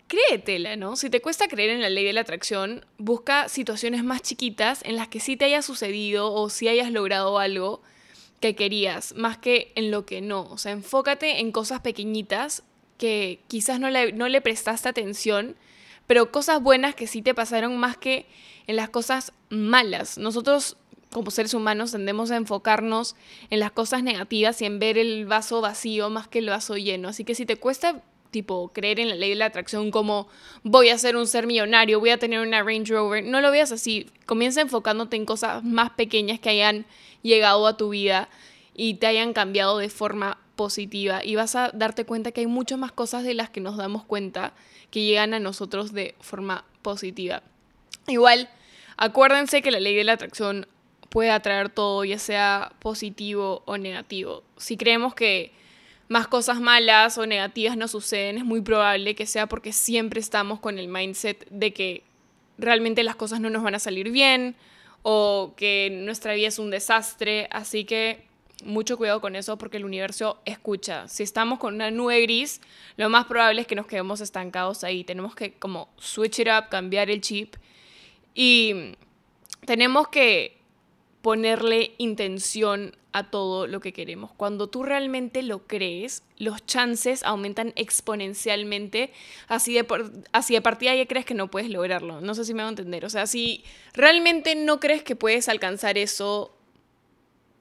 créetela, 0.07 0.75
¿no? 0.75 0.95
Si 0.95 1.09
te 1.09 1.21
cuesta 1.21 1.47
creer 1.47 1.71
en 1.71 1.81
la 1.81 1.89
ley 1.89 2.05
de 2.05 2.13
la 2.13 2.21
atracción, 2.21 2.85
busca 2.97 3.49
situaciones 3.49 4.03
más 4.03 4.21
chiquitas 4.21 4.81
en 4.85 4.95
las 4.95 5.07
que 5.07 5.19
sí 5.19 5.35
te 5.35 5.45
haya 5.45 5.61
sucedido 5.61 6.33
o 6.33 6.49
sí 6.49 6.67
hayas 6.67 6.91
logrado 6.91 7.37
algo 7.37 7.81
que 8.45 8.55
querías, 8.55 9.15
más 9.15 9.39
que 9.39 9.71
en 9.73 9.89
lo 9.89 10.05
que 10.05 10.21
no. 10.21 10.43
O 10.43 10.59
sea, 10.59 10.71
enfócate 10.71 11.39
en 11.39 11.51
cosas 11.51 11.79
pequeñitas 11.79 12.61
que 12.99 13.39
quizás 13.47 13.79
no 13.79 13.89
le, 13.89 14.13
no 14.13 14.29
le 14.29 14.39
prestaste 14.39 14.87
atención, 14.87 15.55
pero 16.05 16.31
cosas 16.31 16.61
buenas 16.61 16.93
que 16.93 17.07
sí 17.07 17.23
te 17.23 17.33
pasaron 17.33 17.75
más 17.77 17.97
que 17.97 18.27
en 18.67 18.75
las 18.75 18.89
cosas 18.89 19.33
malas. 19.49 20.19
Nosotros 20.19 20.77
como 21.11 21.31
seres 21.31 21.55
humanos 21.55 21.93
tendemos 21.93 22.29
a 22.29 22.35
enfocarnos 22.35 23.15
en 23.49 23.59
las 23.59 23.71
cosas 23.71 24.03
negativas 24.03 24.61
y 24.61 24.65
en 24.65 24.77
ver 24.77 24.99
el 24.99 25.25
vaso 25.25 25.61
vacío 25.61 26.11
más 26.11 26.27
que 26.27 26.37
el 26.37 26.49
vaso 26.49 26.77
lleno. 26.77 27.09
Así 27.09 27.23
que 27.23 27.33
si 27.33 27.47
te 27.47 27.55
cuesta 27.55 28.03
tipo 28.29 28.69
creer 28.73 28.99
en 28.99 29.09
la 29.09 29.15
ley 29.15 29.29
de 29.29 29.37
la 29.37 29.45
atracción 29.45 29.91
como 29.91 30.27
voy 30.61 30.89
a 30.89 30.97
ser 30.99 31.15
un 31.15 31.25
ser 31.25 31.47
millonario, 31.47 31.99
voy 31.99 32.09
a 32.11 32.19
tener 32.19 32.41
una 32.41 32.61
Range 32.61 32.93
Rover, 32.93 33.23
no 33.23 33.41
lo 33.41 33.49
veas 33.49 33.71
así. 33.71 34.11
Comienza 34.27 34.61
enfocándote 34.61 35.15
en 35.15 35.25
cosas 35.25 35.63
más 35.63 35.91
pequeñas 35.91 36.39
que 36.39 36.49
hayan 36.49 36.85
llegado 37.25 37.65
a 37.67 37.75
tu 37.75 37.89
vida 37.89 38.29
y 38.75 38.95
te 38.95 39.07
hayan 39.07 39.33
cambiado 39.33 39.77
de 39.79 39.89
forma 39.89 40.37
positiva 40.55 41.23
y 41.23 41.35
vas 41.35 41.55
a 41.55 41.71
darte 41.73 42.05
cuenta 42.05 42.31
que 42.31 42.41
hay 42.41 42.47
muchas 42.47 42.79
más 42.79 42.91
cosas 42.91 43.23
de 43.23 43.33
las 43.33 43.49
que 43.49 43.61
nos 43.61 43.77
damos 43.77 44.03
cuenta 44.05 44.53
que 44.91 45.03
llegan 45.03 45.33
a 45.33 45.39
nosotros 45.39 45.91
de 45.91 46.15
forma 46.21 46.63
positiva. 46.81 47.41
Igual, 48.07 48.49
acuérdense 48.95 49.61
que 49.61 49.71
la 49.71 49.79
ley 49.79 49.95
de 49.95 50.03
la 50.03 50.13
atracción 50.13 50.67
puede 51.09 51.31
atraer 51.31 51.69
todo, 51.69 52.05
ya 52.05 52.19
sea 52.19 52.73
positivo 52.79 53.63
o 53.65 53.77
negativo. 53.77 54.43
Si 54.57 54.77
creemos 54.77 55.15
que 55.15 55.51
más 56.07 56.27
cosas 56.27 56.61
malas 56.61 57.17
o 57.17 57.25
negativas 57.25 57.75
nos 57.77 57.91
suceden, 57.91 58.37
es 58.37 58.45
muy 58.45 58.61
probable 58.61 59.15
que 59.15 59.25
sea 59.25 59.47
porque 59.47 59.73
siempre 59.73 60.19
estamos 60.19 60.59
con 60.59 60.77
el 60.77 60.87
mindset 60.87 61.47
de 61.49 61.73
que 61.73 62.03
realmente 62.57 63.03
las 63.03 63.15
cosas 63.15 63.39
no 63.39 63.49
nos 63.49 63.63
van 63.63 63.75
a 63.75 63.79
salir 63.79 64.11
bien 64.11 64.55
o 65.07 65.53
que 65.55 65.91
nuestra 65.91 66.33
vida 66.33 66.47
es 66.47 66.57
un 66.57 66.71
desastre. 66.71 67.47
Así 67.51 67.85
que 67.85 68.23
mucho 68.63 68.97
cuidado 68.97 69.21
con 69.21 69.35
eso 69.35 69.55
porque 69.55 69.77
el 69.77 69.85
universo 69.85 70.41
escucha. 70.45 71.07
Si 71.07 71.21
estamos 71.21 71.59
con 71.59 71.75
una 71.75 71.91
nube 71.91 72.23
gris, 72.23 72.59
lo 72.97 73.07
más 73.07 73.25
probable 73.25 73.61
es 73.61 73.67
que 73.67 73.75
nos 73.75 73.85
quedemos 73.85 74.19
estancados 74.19 74.83
ahí. 74.83 75.03
Tenemos 75.03 75.35
que 75.35 75.53
como 75.53 75.89
switch 75.97 76.39
it 76.39 76.47
up, 76.47 76.69
cambiar 76.69 77.11
el 77.11 77.21
chip 77.21 77.53
y 78.33 78.95
tenemos 79.67 80.07
que 80.07 80.57
ponerle 81.21 81.93
intención 81.99 82.95
a 83.15 83.23
todo 83.23 83.65
lo 83.65 83.79
que 83.79 83.93
queremos. 83.93 84.33
Cuando 84.33 84.67
tú 84.67 84.83
realmente 84.83 85.41
lo 85.41 85.65
crees, 85.67 86.21
los 86.37 86.65
chances 86.65 87.23
aumentan 87.23 87.71
exponencialmente, 87.77 89.13
así 89.47 89.73
de, 89.73 89.87
así 90.33 90.53
de 90.53 90.61
partida 90.61 90.93
ya 90.93 91.05
crees 91.07 91.25
que 91.25 91.33
no 91.33 91.49
puedes 91.49 91.69
lograrlo. 91.69 92.19
No 92.19 92.35
sé 92.35 92.43
si 92.43 92.53
me 92.53 92.61
va 92.61 92.67
a 92.67 92.71
entender. 92.71 93.05
O 93.05 93.09
sea, 93.09 93.25
si 93.25 93.63
realmente 93.93 94.53
no 94.55 94.81
crees 94.81 95.01
que 95.01 95.15
puedes 95.15 95.47
alcanzar 95.47 95.97
eso, 95.97 96.53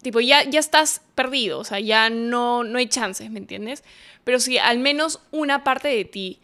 tipo, 0.03 0.19
ya, 0.19 0.43
ya 0.43 0.59
estás 0.59 1.03
perdido, 1.15 1.61
o 1.61 1.65
sea, 1.65 1.79
ya 1.79 2.11
no, 2.11 2.65
no 2.65 2.79
hay 2.79 2.89
chances, 2.89 3.31
¿me 3.31 3.39
entiendes? 3.39 3.85
Pero 4.25 4.41
si 4.41 4.59
al 4.59 4.81
menos 4.81 5.21
una 5.31 5.63
parte 5.63 5.87
de 5.87 6.05
ti 6.05 6.41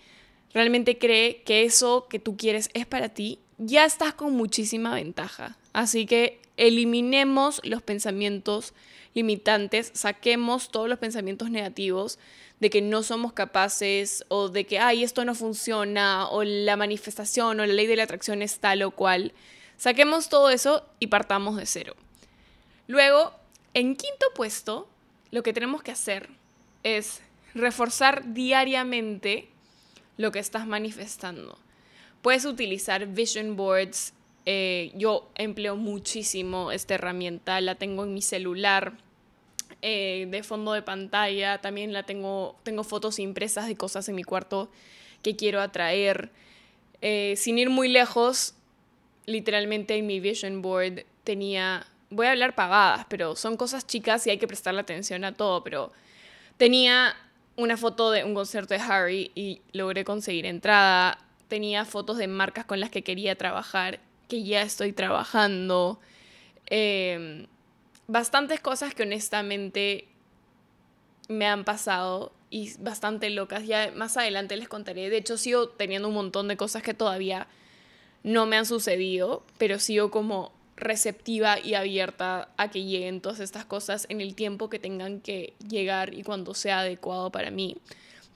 realmente 0.54 0.98
cree 0.98 1.42
que 1.42 1.64
eso 1.64 2.06
que 2.08 2.20
tú 2.20 2.36
quieres 2.36 2.70
es 2.74 2.86
para 2.86 3.08
ti, 3.08 3.40
ya 3.58 3.84
estás 3.84 4.14
con 4.14 4.36
muchísima 4.36 4.94
ventaja. 4.94 5.56
Así 5.72 6.06
que 6.06 6.40
eliminemos 6.56 7.60
los 7.64 7.82
pensamientos 7.82 8.72
limitantes, 9.14 9.90
saquemos 9.94 10.70
todos 10.70 10.88
los 10.88 10.98
pensamientos 10.98 11.50
negativos 11.50 12.18
de 12.60 12.70
que 12.70 12.82
no 12.82 13.02
somos 13.02 13.32
capaces 13.32 14.24
o 14.28 14.48
de 14.48 14.66
que, 14.66 14.78
ay, 14.78 15.02
esto 15.02 15.24
no 15.24 15.34
funciona 15.34 16.28
o 16.28 16.44
la 16.44 16.76
manifestación 16.76 17.58
o 17.58 17.66
la 17.66 17.72
ley 17.72 17.86
de 17.86 17.96
la 17.96 18.04
atracción 18.04 18.42
es 18.42 18.58
tal 18.58 18.82
o 18.82 18.90
cual. 18.90 19.32
Saquemos 19.76 20.28
todo 20.28 20.50
eso 20.50 20.86
y 21.00 21.06
partamos 21.06 21.56
de 21.56 21.66
cero. 21.66 21.96
Luego, 22.86 23.32
en 23.72 23.96
quinto 23.96 24.26
puesto, 24.34 24.88
lo 25.30 25.42
que 25.42 25.52
tenemos 25.52 25.82
que 25.82 25.92
hacer 25.92 26.28
es 26.82 27.22
reforzar 27.54 28.34
diariamente 28.34 29.48
lo 30.16 30.32
que 30.32 30.38
estás 30.38 30.66
manifestando. 30.66 31.58
Puedes 32.20 32.44
utilizar 32.44 33.06
vision 33.06 33.56
boards, 33.56 34.12
eh, 34.46 34.92
yo 34.94 35.30
empleo 35.34 35.76
muchísimo 35.76 36.72
esta 36.72 36.94
herramienta, 36.94 37.60
la 37.60 37.74
tengo 37.74 38.04
en 38.04 38.14
mi 38.14 38.22
celular. 38.22 38.94
Eh, 39.82 40.26
de 40.30 40.42
fondo 40.42 40.72
de 40.72 40.82
pantalla, 40.82 41.58
también 41.58 41.92
la 41.92 42.02
tengo, 42.02 42.56
tengo 42.64 42.84
fotos 42.84 43.18
impresas 43.18 43.66
de 43.66 43.76
cosas 43.76 44.08
en 44.08 44.14
mi 44.14 44.24
cuarto 44.24 44.70
que 45.22 45.36
quiero 45.36 45.60
atraer. 45.60 46.30
Eh, 47.00 47.34
sin 47.36 47.58
ir 47.58 47.70
muy 47.70 47.88
lejos, 47.88 48.54
literalmente 49.24 49.96
en 49.96 50.06
mi 50.06 50.20
vision 50.20 50.60
board 50.60 51.04
tenía, 51.24 51.86
voy 52.10 52.26
a 52.26 52.32
hablar 52.32 52.54
pagadas, 52.54 53.06
pero 53.08 53.36
son 53.36 53.56
cosas 53.56 53.86
chicas 53.86 54.26
y 54.26 54.30
hay 54.30 54.38
que 54.38 54.46
prestarle 54.46 54.80
atención 54.80 55.24
a 55.24 55.32
todo, 55.32 55.64
pero 55.64 55.92
tenía 56.58 57.16
una 57.56 57.76
foto 57.76 58.10
de 58.10 58.24
un 58.24 58.34
concierto 58.34 58.74
de 58.74 58.80
Harry 58.80 59.30
y 59.34 59.62
logré 59.72 60.04
conseguir 60.04 60.44
entrada, 60.44 61.18
tenía 61.48 61.84
fotos 61.84 62.18
de 62.18 62.26
marcas 62.26 62.66
con 62.66 62.80
las 62.80 62.90
que 62.90 63.02
quería 63.02 63.34
trabajar 63.36 64.00
que 64.30 64.44
ya 64.44 64.62
estoy 64.62 64.92
trabajando. 64.94 66.00
Em, 66.66 67.46
bastantes 68.06 68.60
cosas 68.60 68.94
que 68.94 69.02
honestamente 69.02 70.06
me 71.28 71.46
han 71.46 71.64
pasado 71.64 72.32
y 72.48 72.72
bastante 72.78 73.28
locas. 73.28 73.66
Ya 73.66 73.92
más 73.94 74.16
adelante 74.16 74.56
les 74.56 74.68
contaré. 74.68 75.10
De 75.10 75.18
hecho, 75.18 75.36
sigo 75.36 75.68
teniendo 75.68 76.08
un 76.08 76.14
montón 76.14 76.48
de 76.48 76.56
cosas 76.56 76.82
que 76.82 76.94
todavía 76.94 77.48
no 78.22 78.46
me 78.46 78.56
han 78.56 78.66
sucedido, 78.66 79.42
pero 79.58 79.78
sigo 79.78 80.10
como 80.10 80.52
receptiva 80.76 81.58
y 81.58 81.74
abierta 81.74 82.48
a 82.56 82.70
que 82.70 82.84
lleguen 82.84 83.20
todas 83.20 83.40
estas 83.40 83.64
cosas 83.64 84.06
en 84.08 84.20
el 84.20 84.34
tiempo 84.34 84.70
que 84.70 84.78
tengan 84.78 85.20
que 85.20 85.54
llegar 85.68 86.14
y 86.14 86.22
cuando 86.22 86.54
sea 86.54 86.80
adecuado 86.80 87.30
para 87.30 87.50
mí. 87.50 87.76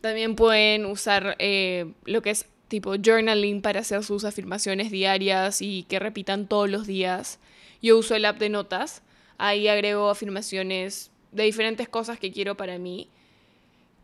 También 0.01 0.37
pueden 0.37 0.85
usar 0.87 1.37
eh, 1.39 1.93
lo 2.05 2.21
que 2.21 2.31
es 2.31 2.47
tipo 2.75 2.97
journaling 2.97 3.63
para 3.63 3.81
hacer 3.81 4.03
sus 4.03 4.25
afirmaciones 4.25 4.91
diarias 4.91 5.63
y 5.63 5.85
que 5.85 6.01
repitan 6.01 6.49
todos 6.49 6.69
los 6.69 6.89
días. 6.89 7.39
Yo 7.81 7.97
uso 7.97 8.17
el 8.17 8.25
app 8.25 8.39
de 8.39 8.49
notas, 8.49 9.03
ahí 9.39 9.69
agrego 9.69 10.11
afirmaciones 10.11 11.13
de 11.31 11.45
diferentes 11.45 11.89
cosas 11.89 12.19
que 12.19 12.33
quiero 12.33 12.57
para 12.57 12.79
mí. 12.79 13.09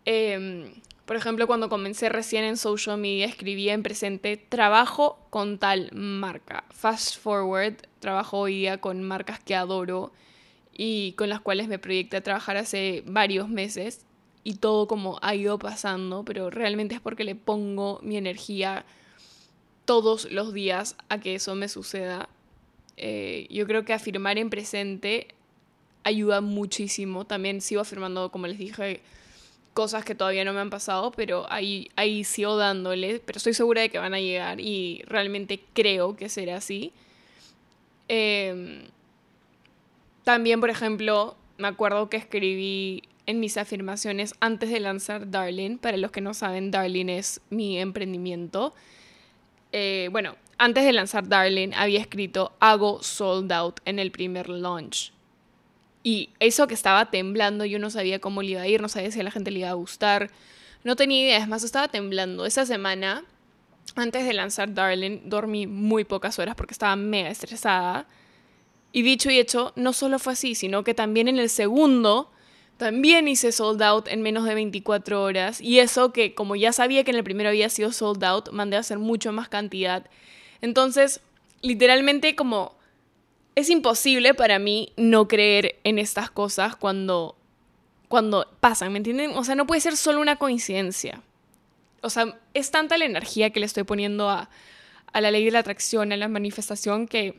Em, 0.04 0.72
por 1.04 1.16
ejemplo, 1.16 1.48
cuando 1.48 1.68
comencé 1.68 2.10
recién 2.10 2.44
en 2.44 2.56
social 2.56 2.96
media, 2.96 3.26
escribía 3.26 3.74
en 3.74 3.82
presente, 3.82 4.36
trabajo 4.36 5.18
con 5.30 5.58
tal 5.58 5.90
marca. 5.92 6.62
Fast 6.70 7.18
forward, 7.18 7.74
trabajo 7.98 8.38
hoy 8.38 8.54
día 8.54 8.80
con 8.80 9.02
marcas 9.02 9.40
que 9.40 9.56
adoro 9.56 10.12
y 10.72 11.14
con 11.14 11.28
las 11.28 11.40
cuales 11.40 11.66
me 11.66 11.80
proyecté 11.80 12.18
a 12.18 12.22
trabajar 12.22 12.56
hace 12.56 13.02
varios 13.04 13.48
meses 13.48 14.06
y 14.44 14.54
todo 14.54 14.86
como 14.86 15.18
ha 15.22 15.34
ido 15.34 15.58
pasando, 15.58 16.24
pero 16.24 16.50
realmente 16.50 16.94
es 16.94 17.00
porque 17.00 17.24
le 17.24 17.34
pongo 17.34 18.00
mi 18.02 18.16
energía 18.16 18.84
todos 19.84 20.30
los 20.30 20.54
días 20.54 20.96
a 21.08 21.18
que 21.18 21.34
eso 21.34 21.54
me 21.54 21.68
suceda. 21.68 22.28
Eh, 22.96 23.46
yo 23.50 23.66
creo 23.66 23.84
que 23.84 23.92
afirmar 23.92 24.38
en 24.38 24.50
presente 24.50 25.28
ayuda 26.04 26.40
muchísimo. 26.40 27.26
También 27.26 27.60
sigo 27.60 27.80
afirmando, 27.80 28.30
como 28.30 28.46
les 28.46 28.58
dije, 28.58 29.00
cosas 29.74 30.04
que 30.04 30.14
todavía 30.14 30.44
no 30.44 30.52
me 30.52 30.60
han 30.60 30.70
pasado, 30.70 31.10
pero 31.12 31.46
ahí, 31.50 31.90
ahí 31.96 32.24
sigo 32.24 32.56
dándole, 32.56 33.20
pero 33.24 33.36
estoy 33.36 33.54
segura 33.54 33.82
de 33.82 33.90
que 33.90 33.98
van 33.98 34.14
a 34.14 34.20
llegar 34.20 34.60
y 34.60 35.02
realmente 35.06 35.60
creo 35.72 36.16
que 36.16 36.28
será 36.28 36.56
así. 36.56 36.92
Em, 38.08 38.82
también, 40.24 40.60
por 40.60 40.70
ejemplo, 40.70 41.36
me 41.58 41.68
acuerdo 41.68 42.10
que 42.10 42.16
escribí 42.16 43.02
en 43.26 43.40
mis 43.40 43.56
afirmaciones 43.56 44.34
antes 44.40 44.70
de 44.70 44.80
lanzar 44.80 45.30
Darling. 45.30 45.78
Para 45.78 45.96
los 45.96 46.10
que 46.10 46.20
no 46.20 46.34
saben, 46.34 46.70
Darling 46.70 47.08
es 47.08 47.40
mi 47.50 47.78
emprendimiento. 47.78 48.74
Eh, 49.72 50.08
bueno, 50.12 50.36
antes 50.58 50.84
de 50.84 50.92
lanzar 50.92 51.28
Darling 51.28 51.70
había 51.74 52.00
escrito 52.00 52.52
hago 52.60 53.02
sold 53.02 53.52
out 53.52 53.80
en 53.84 53.98
el 53.98 54.10
primer 54.10 54.48
launch. 54.48 55.12
Y 56.02 56.30
eso 56.40 56.66
que 56.66 56.74
estaba 56.74 57.10
temblando, 57.10 57.64
yo 57.64 57.78
no 57.78 57.90
sabía 57.90 58.20
cómo 58.20 58.42
le 58.42 58.52
iba 58.52 58.62
a 58.62 58.66
ir, 58.66 58.80
no 58.80 58.88
sabía 58.88 59.10
si 59.10 59.20
a 59.20 59.22
la 59.22 59.30
gente 59.30 59.50
le 59.50 59.60
iba 59.60 59.70
a 59.70 59.74
gustar. 59.74 60.30
No 60.82 60.96
tenía 60.96 61.20
idea, 61.20 61.46
más, 61.46 61.62
estaba 61.62 61.88
temblando. 61.88 62.46
Esa 62.46 62.64
semana, 62.64 63.24
antes 63.96 64.24
de 64.24 64.32
lanzar 64.32 64.72
Darling, 64.72 65.20
dormí 65.24 65.66
muy 65.66 66.04
pocas 66.04 66.38
horas 66.38 66.54
porque 66.54 66.72
estaba 66.72 66.96
mega 66.96 67.28
estresada. 67.28 68.06
Y 68.92 69.02
dicho 69.02 69.30
y 69.30 69.38
hecho, 69.38 69.72
no 69.76 69.92
solo 69.92 70.18
fue 70.18 70.32
así, 70.32 70.54
sino 70.54 70.84
que 70.84 70.94
también 70.94 71.28
en 71.28 71.38
el 71.38 71.50
segundo 71.50 72.30
también 72.80 73.28
hice 73.28 73.52
sold 73.52 73.82
out 73.82 74.08
en 74.08 74.22
menos 74.22 74.46
de 74.46 74.54
24 74.54 75.22
horas. 75.22 75.60
Y 75.60 75.80
eso 75.80 76.14
que 76.14 76.34
como 76.34 76.56
ya 76.56 76.72
sabía 76.72 77.04
que 77.04 77.10
en 77.10 77.18
el 77.18 77.24
primero 77.24 77.50
había 77.50 77.68
sido 77.68 77.92
sold 77.92 78.24
out, 78.24 78.52
mandé 78.52 78.78
a 78.78 78.80
hacer 78.80 78.98
mucho 78.98 79.32
más 79.32 79.50
cantidad. 79.50 80.06
Entonces, 80.62 81.20
literalmente 81.60 82.34
como 82.34 82.74
es 83.54 83.68
imposible 83.68 84.32
para 84.32 84.58
mí 84.58 84.94
no 84.96 85.28
creer 85.28 85.78
en 85.84 85.98
estas 85.98 86.30
cosas 86.30 86.74
cuando, 86.74 87.36
cuando 88.08 88.48
pasan, 88.60 88.92
¿me 88.92 88.96
entienden? 88.96 89.32
O 89.32 89.44
sea, 89.44 89.56
no 89.56 89.66
puede 89.66 89.82
ser 89.82 89.98
solo 89.98 90.22
una 90.22 90.36
coincidencia. 90.36 91.20
O 92.00 92.08
sea, 92.08 92.38
es 92.54 92.70
tanta 92.70 92.96
la 92.96 93.04
energía 93.04 93.50
que 93.50 93.60
le 93.60 93.66
estoy 93.66 93.82
poniendo 93.82 94.30
a, 94.30 94.48
a 95.12 95.20
la 95.20 95.30
ley 95.30 95.44
de 95.44 95.50
la 95.50 95.58
atracción, 95.58 96.12
a 96.12 96.16
la 96.16 96.28
manifestación, 96.28 97.06
que 97.06 97.38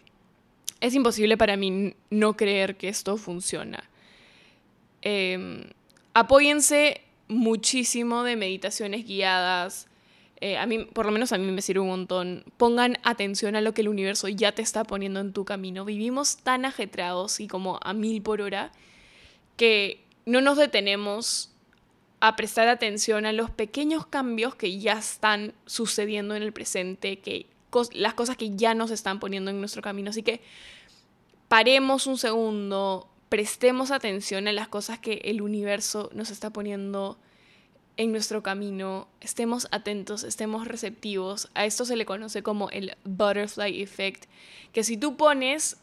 es 0.82 0.94
imposible 0.94 1.36
para 1.36 1.58
mí 1.58 1.96
no 2.12 2.38
creer 2.38 2.78
que 2.78 2.90
esto 2.90 3.18
funciona. 3.18 3.90
Em, 5.02 5.66
apóyense 6.14 7.02
muchísimo 7.28 8.24
de 8.24 8.36
meditaciones 8.36 9.06
guiadas. 9.06 9.88
Eh, 10.42 10.58
a 10.58 10.66
mí, 10.66 10.86
por 10.86 11.06
lo 11.06 11.12
menos 11.12 11.32
a 11.32 11.38
mí 11.38 11.52
me 11.52 11.62
sirve 11.62 11.82
un 11.82 11.88
montón. 11.88 12.44
Pongan 12.58 12.98
atención 13.04 13.56
a 13.56 13.62
lo 13.62 13.74
que 13.74 13.82
el 13.82 13.90
universo 13.90 14.28
ya 14.28 14.52
te 14.52 14.62
está 14.62 14.84
poniendo 14.84 15.20
en 15.20 15.34
tu 15.34 15.46
camino. 15.46 15.86
Vivimos 15.86 16.38
tan 16.38 16.66
ajetreados 16.66 17.40
y 17.40 17.48
como 17.48 17.80
a 17.84 17.94
mil 17.94 18.22
por 18.22 18.42
hora 18.42 18.72
que 19.56 20.04
no 20.26 20.42
nos 20.42 20.58
detenemos 20.58 21.52
a 22.20 22.36
prestar 22.36 22.68
atención 22.68 23.26
a 23.26 23.34
los 23.34 23.50
pequeños 23.50 24.06
cambios 24.06 24.56
que 24.56 24.80
ya 24.80 24.94
están 24.94 25.54
sucediendo 25.66 26.36
en 26.36 26.44
el 26.44 26.54
presente, 26.54 27.20
que 27.20 27.48
las 27.94 28.14
cosas 28.14 28.38
que 28.38 28.56
ya 28.56 28.74
nos 28.74 28.92
están 28.92 29.20
poniendo 29.20 29.50
en 29.52 29.60
nuestro 29.60 29.82
camino. 29.82 30.10
Así 30.10 30.24
que 30.24 30.42
paremos 31.48 32.08
un 32.08 32.18
segundo, 32.18 33.11
prestemos 33.32 33.92
atención 33.92 34.50
a 34.50 34.52
las 34.52 34.68
cosas 34.68 35.00
que 35.00 35.22
el 35.24 35.42
universo 35.42 36.10
nos 36.14 36.32
está 36.32 36.50
poniendo 36.50 37.18
en 37.96 38.12
nuestro 38.12 38.44
camino, 38.44 39.08
estemos 39.22 39.70
atentos, 39.72 40.26
estemos 40.26 40.68
receptivos. 40.68 41.50
A 41.54 41.66
esto 41.66 41.86
se 41.86 41.96
le 41.96 42.06
conoce 42.06 42.44
como 42.44 42.70
el 42.72 42.98
butterfly 43.06 43.82
effect, 43.82 44.26
que 44.74 44.84
si 44.84 44.98
tú 44.98 45.16
pones 45.16 45.78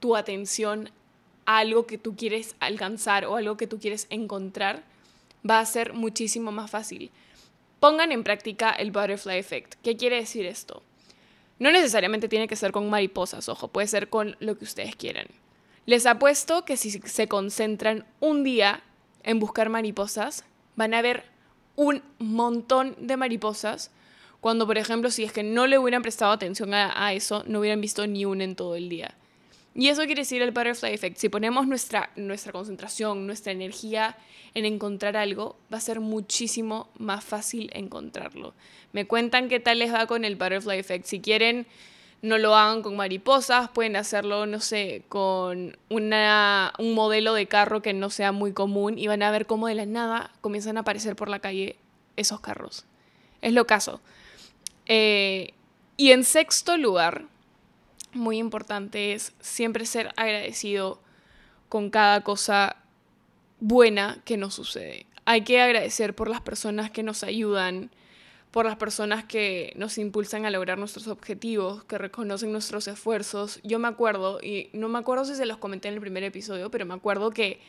tu 0.00 0.16
atención 0.16 0.90
a 1.46 1.60
algo 1.60 1.86
que 1.86 1.96
tú 1.96 2.14
quieres 2.14 2.56
alcanzar 2.60 3.24
o 3.24 3.36
algo 3.36 3.56
que 3.56 3.66
tú 3.66 3.80
quieres 3.80 4.06
encontrar, 4.10 4.84
va 5.48 5.60
a 5.60 5.64
ser 5.64 5.94
muchísimo 5.94 6.52
más 6.52 6.70
fácil. 6.70 7.10
Pongan 7.80 8.12
en 8.12 8.22
práctica 8.22 8.70
el 8.70 8.90
butterfly 8.90 9.38
effect. 9.38 9.76
¿Qué 9.82 9.96
quiere 9.96 10.16
decir 10.16 10.44
esto? 10.44 10.82
No 11.58 11.72
necesariamente 11.72 12.28
tiene 12.28 12.48
que 12.48 12.56
ser 12.56 12.70
con 12.70 12.90
mariposas, 12.90 13.48
ojo, 13.48 13.68
puede 13.68 13.86
ser 13.86 14.10
con 14.10 14.36
lo 14.40 14.58
que 14.58 14.64
ustedes 14.64 14.94
quieran. 14.94 15.28
Les 15.84 16.06
apuesto 16.06 16.64
que 16.64 16.76
si 16.76 16.90
se 16.90 17.28
concentran 17.28 18.06
un 18.20 18.44
día 18.44 18.82
en 19.24 19.40
buscar 19.40 19.68
mariposas, 19.68 20.44
van 20.76 20.94
a 20.94 21.02
ver 21.02 21.24
un 21.74 22.02
montón 22.18 22.94
de 22.98 23.16
mariposas, 23.16 23.90
cuando 24.40 24.66
por 24.66 24.78
ejemplo 24.78 25.10
si 25.10 25.24
es 25.24 25.32
que 25.32 25.42
no 25.42 25.66
le 25.66 25.78
hubieran 25.78 26.02
prestado 26.02 26.32
atención 26.32 26.74
a, 26.74 27.12
eso, 27.12 27.44
no 27.46 27.60
hubieran 27.60 27.80
visto 27.80 28.06
ni 28.06 28.24
una 28.24 28.44
en 28.44 28.56
todo 28.56 28.76
el 28.76 28.88
día. 28.88 29.14
Y 29.74 29.88
eso 29.88 30.04
quiere 30.04 30.20
decir 30.20 30.42
el 30.42 30.50
butterfly 30.50 30.92
effect. 30.92 31.16
Si 31.16 31.30
ponemos 31.30 31.66
nuestra, 31.66 32.10
nuestra 32.14 32.52
concentración, 32.52 33.26
nuestra 33.26 33.52
energía 33.52 34.18
en 34.52 34.66
encontrar 34.66 35.16
algo, 35.16 35.56
va 35.72 35.78
a 35.78 35.80
ser 35.80 36.00
muchísimo 36.00 36.90
más 36.98 37.24
fácil 37.24 37.70
encontrarlo. 37.72 38.52
Me 38.92 39.06
cuentan 39.06 39.48
qué 39.48 39.60
tal 39.60 39.78
les 39.78 39.92
va 39.92 40.06
con 40.06 40.26
el 40.26 40.36
butterfly 40.36 40.78
effect. 40.78 41.06
Si 41.06 41.20
quieren 41.20 41.66
no 42.22 42.38
lo 42.38 42.54
hagan 42.54 42.82
con 42.82 42.96
mariposas, 42.96 43.68
pueden 43.70 43.96
hacerlo, 43.96 44.46
no 44.46 44.60
sé, 44.60 45.02
con 45.08 45.76
una, 45.88 46.72
un 46.78 46.94
modelo 46.94 47.34
de 47.34 47.46
carro 47.46 47.82
que 47.82 47.92
no 47.92 48.10
sea 48.10 48.30
muy 48.30 48.52
común 48.52 48.96
y 48.96 49.08
van 49.08 49.24
a 49.24 49.30
ver 49.32 49.46
cómo 49.46 49.66
de 49.66 49.74
la 49.74 49.86
nada 49.86 50.30
comienzan 50.40 50.76
a 50.76 50.80
aparecer 50.80 51.16
por 51.16 51.28
la 51.28 51.40
calle 51.40 51.76
esos 52.16 52.40
carros. 52.40 52.84
Es 53.40 53.52
lo 53.52 53.66
caso. 53.66 54.00
Eh, 54.86 55.52
y 55.96 56.12
en 56.12 56.22
sexto 56.22 56.76
lugar, 56.76 57.24
muy 58.12 58.38
importante 58.38 59.14
es 59.14 59.32
siempre 59.40 59.84
ser 59.84 60.12
agradecido 60.16 61.00
con 61.68 61.90
cada 61.90 62.22
cosa 62.22 62.76
buena 63.58 64.20
que 64.24 64.36
nos 64.36 64.54
sucede. 64.54 65.06
Hay 65.24 65.42
que 65.42 65.60
agradecer 65.60 66.14
por 66.14 66.28
las 66.28 66.40
personas 66.40 66.90
que 66.90 67.02
nos 67.02 67.24
ayudan, 67.24 67.90
por 68.52 68.66
las 68.66 68.76
personas 68.76 69.24
que 69.24 69.72
nos 69.76 69.96
impulsan 69.98 70.44
a 70.44 70.50
lograr 70.50 70.78
nuestros 70.78 71.08
objetivos, 71.08 71.84
que 71.84 71.96
reconocen 71.96 72.52
nuestros 72.52 72.86
esfuerzos. 72.86 73.60
Yo 73.64 73.78
me 73.78 73.88
acuerdo, 73.88 74.40
y 74.42 74.68
no 74.74 74.88
me 74.88 74.98
acuerdo 74.98 75.24
si 75.24 75.34
se 75.34 75.46
los 75.46 75.56
comenté 75.56 75.88
en 75.88 75.94
el 75.94 76.00
primer 76.00 76.22
episodio, 76.22 76.70
pero 76.70 76.84
me 76.84 76.92
acuerdo 76.92 77.30
que 77.30 77.60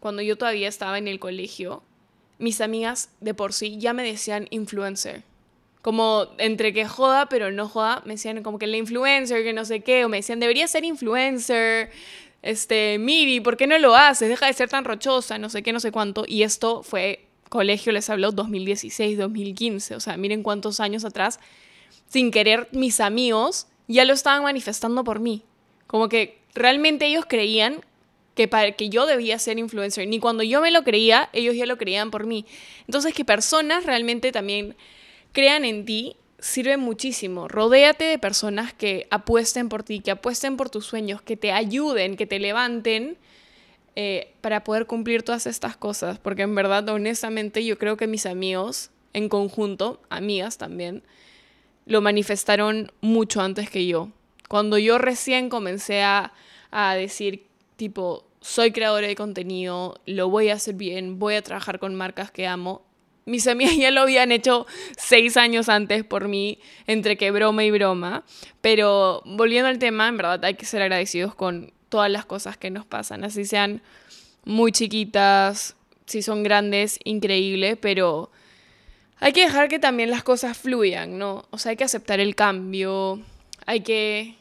cuando 0.00 0.22
yo 0.22 0.36
todavía 0.36 0.66
estaba 0.66 0.96
en 0.96 1.08
el 1.08 1.20
colegio, 1.20 1.82
mis 2.38 2.62
amigas 2.62 3.10
de 3.20 3.34
por 3.34 3.52
sí 3.52 3.76
ya 3.78 3.92
me 3.92 4.02
decían 4.02 4.48
influencer. 4.50 5.24
Como 5.82 6.26
entre 6.38 6.72
que 6.72 6.86
joda, 6.86 7.28
pero 7.28 7.50
no 7.50 7.68
joda, 7.68 8.02
me 8.06 8.14
decían 8.14 8.42
como 8.42 8.58
que 8.58 8.66
la 8.66 8.78
influencer, 8.78 9.42
que 9.44 9.52
no 9.52 9.66
sé 9.66 9.80
qué, 9.80 10.06
o 10.06 10.08
me 10.08 10.18
decían, 10.18 10.40
debería 10.40 10.66
ser 10.68 10.84
influencer, 10.84 11.90
este, 12.40 12.98
Miri, 12.98 13.40
¿por 13.40 13.58
qué 13.58 13.66
no 13.66 13.78
lo 13.78 13.94
haces? 13.94 14.30
Deja 14.30 14.46
de 14.46 14.54
ser 14.54 14.70
tan 14.70 14.86
rochosa, 14.86 15.36
no 15.36 15.50
sé 15.50 15.62
qué, 15.62 15.74
no 15.74 15.80
sé 15.80 15.92
cuánto. 15.92 16.24
Y 16.26 16.42
esto 16.44 16.82
fue 16.82 17.26
colegio 17.50 17.92
les 17.92 18.08
habló 18.08 18.32
2016, 18.32 19.18
2015, 19.18 19.96
o 19.96 20.00
sea, 20.00 20.16
miren 20.16 20.42
cuántos 20.42 20.80
años 20.80 21.04
atrás, 21.04 21.40
sin 22.08 22.30
querer 22.30 22.68
mis 22.72 23.00
amigos 23.00 23.66
ya 23.88 24.04
lo 24.04 24.14
estaban 24.14 24.44
manifestando 24.44 25.04
por 25.04 25.18
mí. 25.20 25.42
Como 25.86 26.08
que 26.08 26.38
realmente 26.54 27.06
ellos 27.06 27.24
creían 27.28 27.84
que, 28.36 28.46
para, 28.46 28.72
que 28.72 28.88
yo 28.88 29.04
debía 29.04 29.38
ser 29.38 29.58
influencer. 29.58 30.06
Ni 30.06 30.20
cuando 30.20 30.44
yo 30.44 30.60
me 30.60 30.70
lo 30.70 30.84
creía, 30.84 31.28
ellos 31.32 31.56
ya 31.56 31.66
lo 31.66 31.76
creían 31.76 32.12
por 32.12 32.24
mí. 32.24 32.46
Entonces, 32.86 33.12
que 33.12 33.24
personas 33.24 33.84
realmente 33.84 34.30
también 34.30 34.76
crean 35.32 35.64
en 35.64 35.84
ti 35.84 36.16
sirve 36.38 36.76
muchísimo. 36.76 37.48
Rodéate 37.48 38.04
de 38.04 38.18
personas 38.18 38.72
que 38.72 39.08
apuesten 39.10 39.68
por 39.68 39.82
ti, 39.82 39.98
que 40.00 40.12
apuesten 40.12 40.56
por 40.56 40.70
tus 40.70 40.86
sueños, 40.86 41.20
que 41.20 41.36
te 41.36 41.50
ayuden, 41.50 42.16
que 42.16 42.26
te 42.26 42.38
levanten 42.38 43.18
eh, 43.96 44.32
para 44.40 44.64
poder 44.64 44.86
cumplir 44.86 45.22
todas 45.22 45.46
estas 45.46 45.76
cosas, 45.76 46.18
porque 46.18 46.42
en 46.42 46.54
verdad, 46.54 46.88
honestamente, 46.88 47.64
yo 47.64 47.78
creo 47.78 47.96
que 47.96 48.06
mis 48.06 48.26
amigos, 48.26 48.90
en 49.12 49.28
conjunto, 49.28 50.00
amigas 50.10 50.58
también, 50.58 51.02
lo 51.86 52.00
manifestaron 52.00 52.92
mucho 53.00 53.40
antes 53.40 53.68
que 53.68 53.86
yo. 53.86 54.10
Cuando 54.48 54.78
yo 54.78 54.98
recién 54.98 55.48
comencé 55.48 56.02
a, 56.02 56.32
a 56.70 56.94
decir, 56.94 57.46
tipo, 57.76 58.24
soy 58.40 58.72
creadora 58.72 59.06
de 59.06 59.16
contenido, 59.16 60.00
lo 60.06 60.28
voy 60.28 60.50
a 60.50 60.54
hacer 60.54 60.74
bien, 60.74 61.18
voy 61.18 61.34
a 61.34 61.42
trabajar 61.42 61.78
con 61.78 61.94
marcas 61.94 62.30
que 62.30 62.46
amo. 62.46 62.82
Mis 63.26 63.46
amigas 63.46 63.76
ya 63.78 63.90
lo 63.90 64.02
habían 64.02 64.32
hecho 64.32 64.66
seis 64.96 65.36
años 65.36 65.68
antes 65.68 66.04
por 66.04 66.28
mí, 66.28 66.58
entre 66.86 67.16
que 67.16 67.30
broma 67.30 67.64
y 67.64 67.70
broma. 67.70 68.24
Pero 68.60 69.22
volviendo 69.26 69.68
al 69.68 69.78
tema, 69.78 70.08
en 70.08 70.16
verdad 70.16 70.44
hay 70.44 70.54
que 70.54 70.66
ser 70.66 70.82
agradecidos 70.82 71.34
con 71.34 71.72
todas 71.90 72.10
las 72.10 72.24
cosas 72.24 72.56
que 72.56 72.70
nos 72.70 72.86
pasan, 72.86 73.24
así 73.24 73.44
sean 73.44 73.82
muy 74.44 74.72
chiquitas, 74.72 75.76
si 76.06 76.22
son 76.22 76.42
grandes, 76.42 76.98
increíble, 77.04 77.76
pero 77.76 78.30
hay 79.18 79.32
que 79.32 79.42
dejar 79.42 79.68
que 79.68 79.78
también 79.78 80.10
las 80.10 80.22
cosas 80.22 80.56
fluyan, 80.56 81.18
¿no? 81.18 81.44
O 81.50 81.58
sea, 81.58 81.70
hay 81.70 81.76
que 81.76 81.84
aceptar 81.84 82.20
el 82.20 82.34
cambio, 82.34 83.20
hay 83.66 83.82
que 83.82 84.36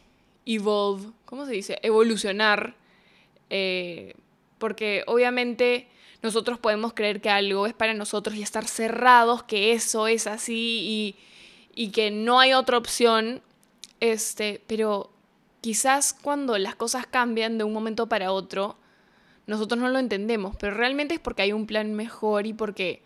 evolve, 0.45 1.11
¿cómo 1.25 1.45
se 1.45 1.51
dice? 1.51 1.79
Evolucionar, 1.83 2.75
eh, 3.49 4.13
porque 4.57 5.03
obviamente 5.05 5.87
nosotros 6.21 6.59
podemos 6.59 6.93
creer 6.93 7.21
que 7.21 7.29
algo 7.29 7.67
es 7.67 7.73
para 7.73 7.93
nosotros 7.93 8.35
y 8.35 8.41
estar 8.41 8.67
cerrados, 8.67 9.43
que 9.43 9.73
eso 9.73 10.07
es 10.07 10.27
así 10.27 11.15
y, 11.75 11.83
y 11.83 11.91
que 11.91 12.09
no 12.09 12.39
hay 12.39 12.53
otra 12.53 12.77
opción, 12.77 13.41
este, 13.99 14.61
pero 14.65 15.11
quizás 15.61 16.13
cuando 16.13 16.57
las 16.57 16.75
cosas 16.75 17.07
cambian 17.07 17.57
de 17.57 17.63
un 17.63 17.73
momento 17.73 18.07
para 18.07 18.31
otro, 18.31 18.77
nosotros 19.47 19.79
no 19.79 19.89
lo 19.89 19.99
entendemos, 19.99 20.55
pero 20.57 20.75
realmente 20.75 21.15
es 21.15 21.19
porque 21.19 21.41
hay 21.41 21.51
un 21.51 21.65
plan 21.65 21.93
mejor 21.93 22.45
y 22.45 22.53
porque 22.53 23.01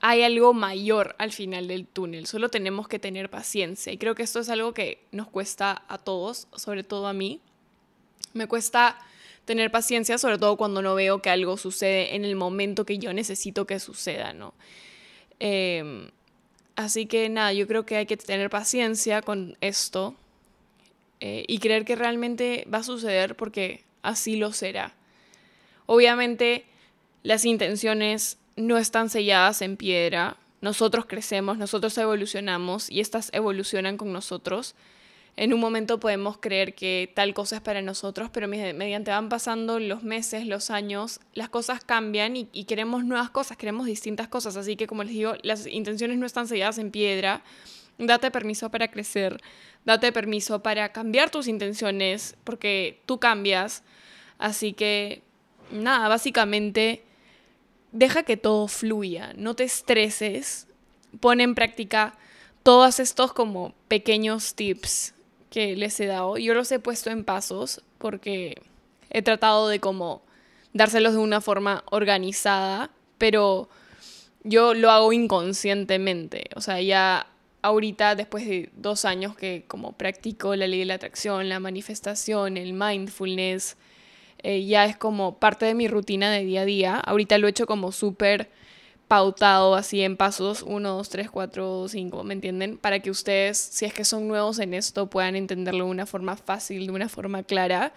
hay 0.00 0.22
algo 0.22 0.52
mayor 0.54 1.14
al 1.18 1.32
final 1.32 1.68
del 1.68 1.86
túnel. 1.86 2.26
Solo 2.26 2.48
tenemos 2.48 2.88
que 2.88 2.98
tener 2.98 3.30
paciencia. 3.30 3.92
Y 3.92 3.98
creo 3.98 4.14
que 4.14 4.24
esto 4.24 4.40
es 4.40 4.48
algo 4.48 4.74
que 4.74 5.04
nos 5.12 5.28
cuesta 5.28 5.84
a 5.88 5.98
todos, 5.98 6.48
sobre 6.56 6.82
todo 6.82 7.06
a 7.06 7.12
mí. 7.12 7.40
Me 8.32 8.46
cuesta 8.46 8.98
tener 9.44 9.70
paciencia, 9.70 10.18
sobre 10.18 10.38
todo 10.38 10.56
cuando 10.56 10.82
no 10.82 10.94
veo 10.94 11.22
que 11.22 11.30
algo 11.30 11.56
sucede 11.56 12.14
en 12.16 12.24
el 12.24 12.34
momento 12.34 12.84
que 12.84 12.98
yo 12.98 13.12
necesito 13.12 13.66
que 13.66 13.78
suceda, 13.78 14.32
¿no? 14.32 14.54
Em, 15.38 16.10
así 16.76 17.06
que 17.06 17.28
nada, 17.28 17.52
yo 17.52 17.66
creo 17.66 17.84
que 17.84 17.96
hay 17.96 18.06
que 18.06 18.16
tener 18.16 18.50
paciencia 18.50 19.22
con 19.22 19.56
esto 19.60 20.16
eh, 21.24 21.44
y 21.46 21.58
creer 21.58 21.84
que 21.84 21.94
realmente 21.94 22.66
va 22.66 22.78
a 22.78 22.82
suceder 22.82 23.36
porque 23.36 23.84
así 24.02 24.34
lo 24.34 24.52
será. 24.52 24.92
Obviamente 25.86 26.64
las 27.22 27.44
intenciones 27.44 28.38
no 28.56 28.76
están 28.76 29.08
selladas 29.08 29.62
en 29.62 29.76
piedra, 29.76 30.36
nosotros 30.60 31.06
crecemos, 31.06 31.58
nosotros 31.58 31.96
evolucionamos 31.96 32.90
y 32.90 32.98
estas 32.98 33.30
evolucionan 33.32 33.98
con 33.98 34.12
nosotros. 34.12 34.74
En 35.36 35.54
un 35.54 35.60
momento 35.60 36.00
podemos 36.00 36.38
creer 36.38 36.74
que 36.74 37.12
tal 37.14 37.34
cosa 37.34 37.54
es 37.54 37.62
para 37.62 37.82
nosotros, 37.82 38.28
pero 38.32 38.48
mediante 38.48 39.12
van 39.12 39.28
pasando 39.28 39.78
los 39.78 40.02
meses, 40.02 40.44
los 40.44 40.70
años, 40.70 41.20
las 41.34 41.48
cosas 41.50 41.84
cambian 41.84 42.36
y, 42.36 42.48
y, 42.52 42.64
queremos 42.64 43.04
nuevas 43.04 43.30
cosas, 43.30 43.56
queremos 43.56 43.86
distintas 43.86 44.26
cosas. 44.26 44.56
Así 44.56 44.74
que, 44.74 44.88
como 44.88 45.04
les 45.04 45.12
digo, 45.12 45.34
las 45.42 45.68
intenciones 45.68 46.18
no 46.18 46.26
están 46.26 46.48
selladas 46.48 46.78
en 46.78 46.90
piedra. 46.90 47.44
Date 47.98 48.30
permiso 48.30 48.70
para 48.70 48.88
crecer, 48.88 49.40
date 49.84 50.12
permiso 50.12 50.62
para 50.62 50.92
cambiar 50.92 51.30
tus 51.30 51.46
intenciones, 51.46 52.36
porque 52.44 53.00
tú 53.06 53.18
cambias. 53.18 53.82
Así 54.38 54.72
que, 54.72 55.22
nada, 55.70 56.08
básicamente, 56.08 57.04
deja 57.92 58.22
que 58.22 58.36
todo 58.36 58.66
fluya, 58.68 59.32
no 59.36 59.54
te 59.54 59.64
estreses, 59.64 60.66
pon 61.20 61.40
en 61.40 61.54
práctica 61.54 62.14
todos 62.62 63.00
estos 63.00 63.32
como 63.32 63.74
pequeños 63.88 64.54
tips 64.54 65.14
que 65.50 65.76
les 65.76 65.98
he 66.00 66.06
dado. 66.06 66.38
Yo 66.38 66.54
los 66.54 66.72
he 66.72 66.78
puesto 66.78 67.10
en 67.10 67.24
pasos 67.24 67.82
porque 67.98 68.60
he 69.10 69.22
tratado 69.22 69.68
de 69.68 69.80
como 69.80 70.22
dárselos 70.72 71.12
de 71.12 71.18
una 71.18 71.40
forma 71.40 71.84
organizada, 71.90 72.90
pero 73.18 73.68
yo 74.42 74.74
lo 74.74 74.90
hago 74.90 75.12
inconscientemente. 75.12 76.46
O 76.56 76.60
sea, 76.60 76.80
ya 76.80 77.26
ahorita, 77.62 78.14
después 78.16 78.46
de 78.46 78.70
dos 78.76 79.04
años 79.04 79.36
que 79.36 79.64
como 79.66 79.92
practico 79.92 80.54
la 80.56 80.66
ley 80.66 80.80
de 80.80 80.86
la 80.86 80.94
atracción, 80.94 81.48
la 81.48 81.60
manifestación, 81.60 82.56
el 82.56 82.74
mindfulness, 82.74 83.76
eh, 84.42 84.64
ya 84.66 84.84
es 84.84 84.96
como 84.96 85.38
parte 85.38 85.66
de 85.66 85.74
mi 85.74 85.88
rutina 85.88 86.30
de 86.32 86.44
día 86.44 86.62
a 86.62 86.64
día. 86.64 86.96
Ahorita 86.96 87.38
lo 87.38 87.46
he 87.46 87.50
hecho 87.50 87.66
como 87.66 87.92
súper 87.92 88.50
pautado 89.06 89.74
así 89.74 90.02
en 90.02 90.16
pasos 90.16 90.62
1, 90.62 90.88
2, 90.88 91.08
3, 91.08 91.30
4, 91.30 91.88
5, 91.88 92.24
¿me 92.24 92.34
entienden? 92.34 92.78
Para 92.78 93.00
que 93.00 93.10
ustedes, 93.10 93.58
si 93.58 93.84
es 93.84 93.94
que 93.94 94.04
son 94.04 94.26
nuevos 94.26 94.58
en 94.58 94.74
esto, 94.74 95.08
puedan 95.08 95.36
entenderlo 95.36 95.84
de 95.84 95.90
una 95.90 96.06
forma 96.06 96.36
fácil, 96.36 96.86
de 96.86 96.92
una 96.92 97.08
forma 97.08 97.42
clara. 97.44 97.92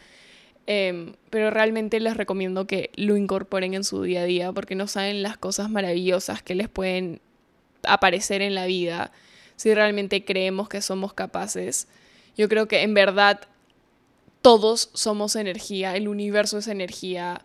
Em, 0.67 1.13
pero 1.29 1.51
realmente 1.51 1.99
les 1.99 2.17
recomiendo 2.17 2.67
que 2.67 2.91
lo 2.95 3.17
incorporen 3.17 3.73
en 3.75 3.83
su 3.83 4.01
día 4.01 4.21
a 4.21 4.25
día 4.25 4.51
porque 4.51 4.75
no 4.75 4.87
saben 4.87 5.21
las 5.23 5.37
cosas 5.37 5.69
maravillosas 5.69 6.41
que 6.41 6.55
les 6.55 6.69
pueden 6.69 7.21
aparecer 7.83 8.41
en 8.41 8.55
la 8.55 8.65
vida 8.65 9.11
si 9.55 9.73
realmente 9.73 10.25
creemos 10.25 10.69
que 10.69 10.81
somos 10.81 11.13
capaces. 11.13 11.87
Yo 12.37 12.49
creo 12.49 12.67
que 12.67 12.81
en 12.81 12.93
verdad 12.93 13.41
todos 14.41 14.89
somos 14.93 15.35
energía, 15.35 15.95
el 15.95 16.07
universo 16.07 16.57
es 16.57 16.67
energía 16.67 17.41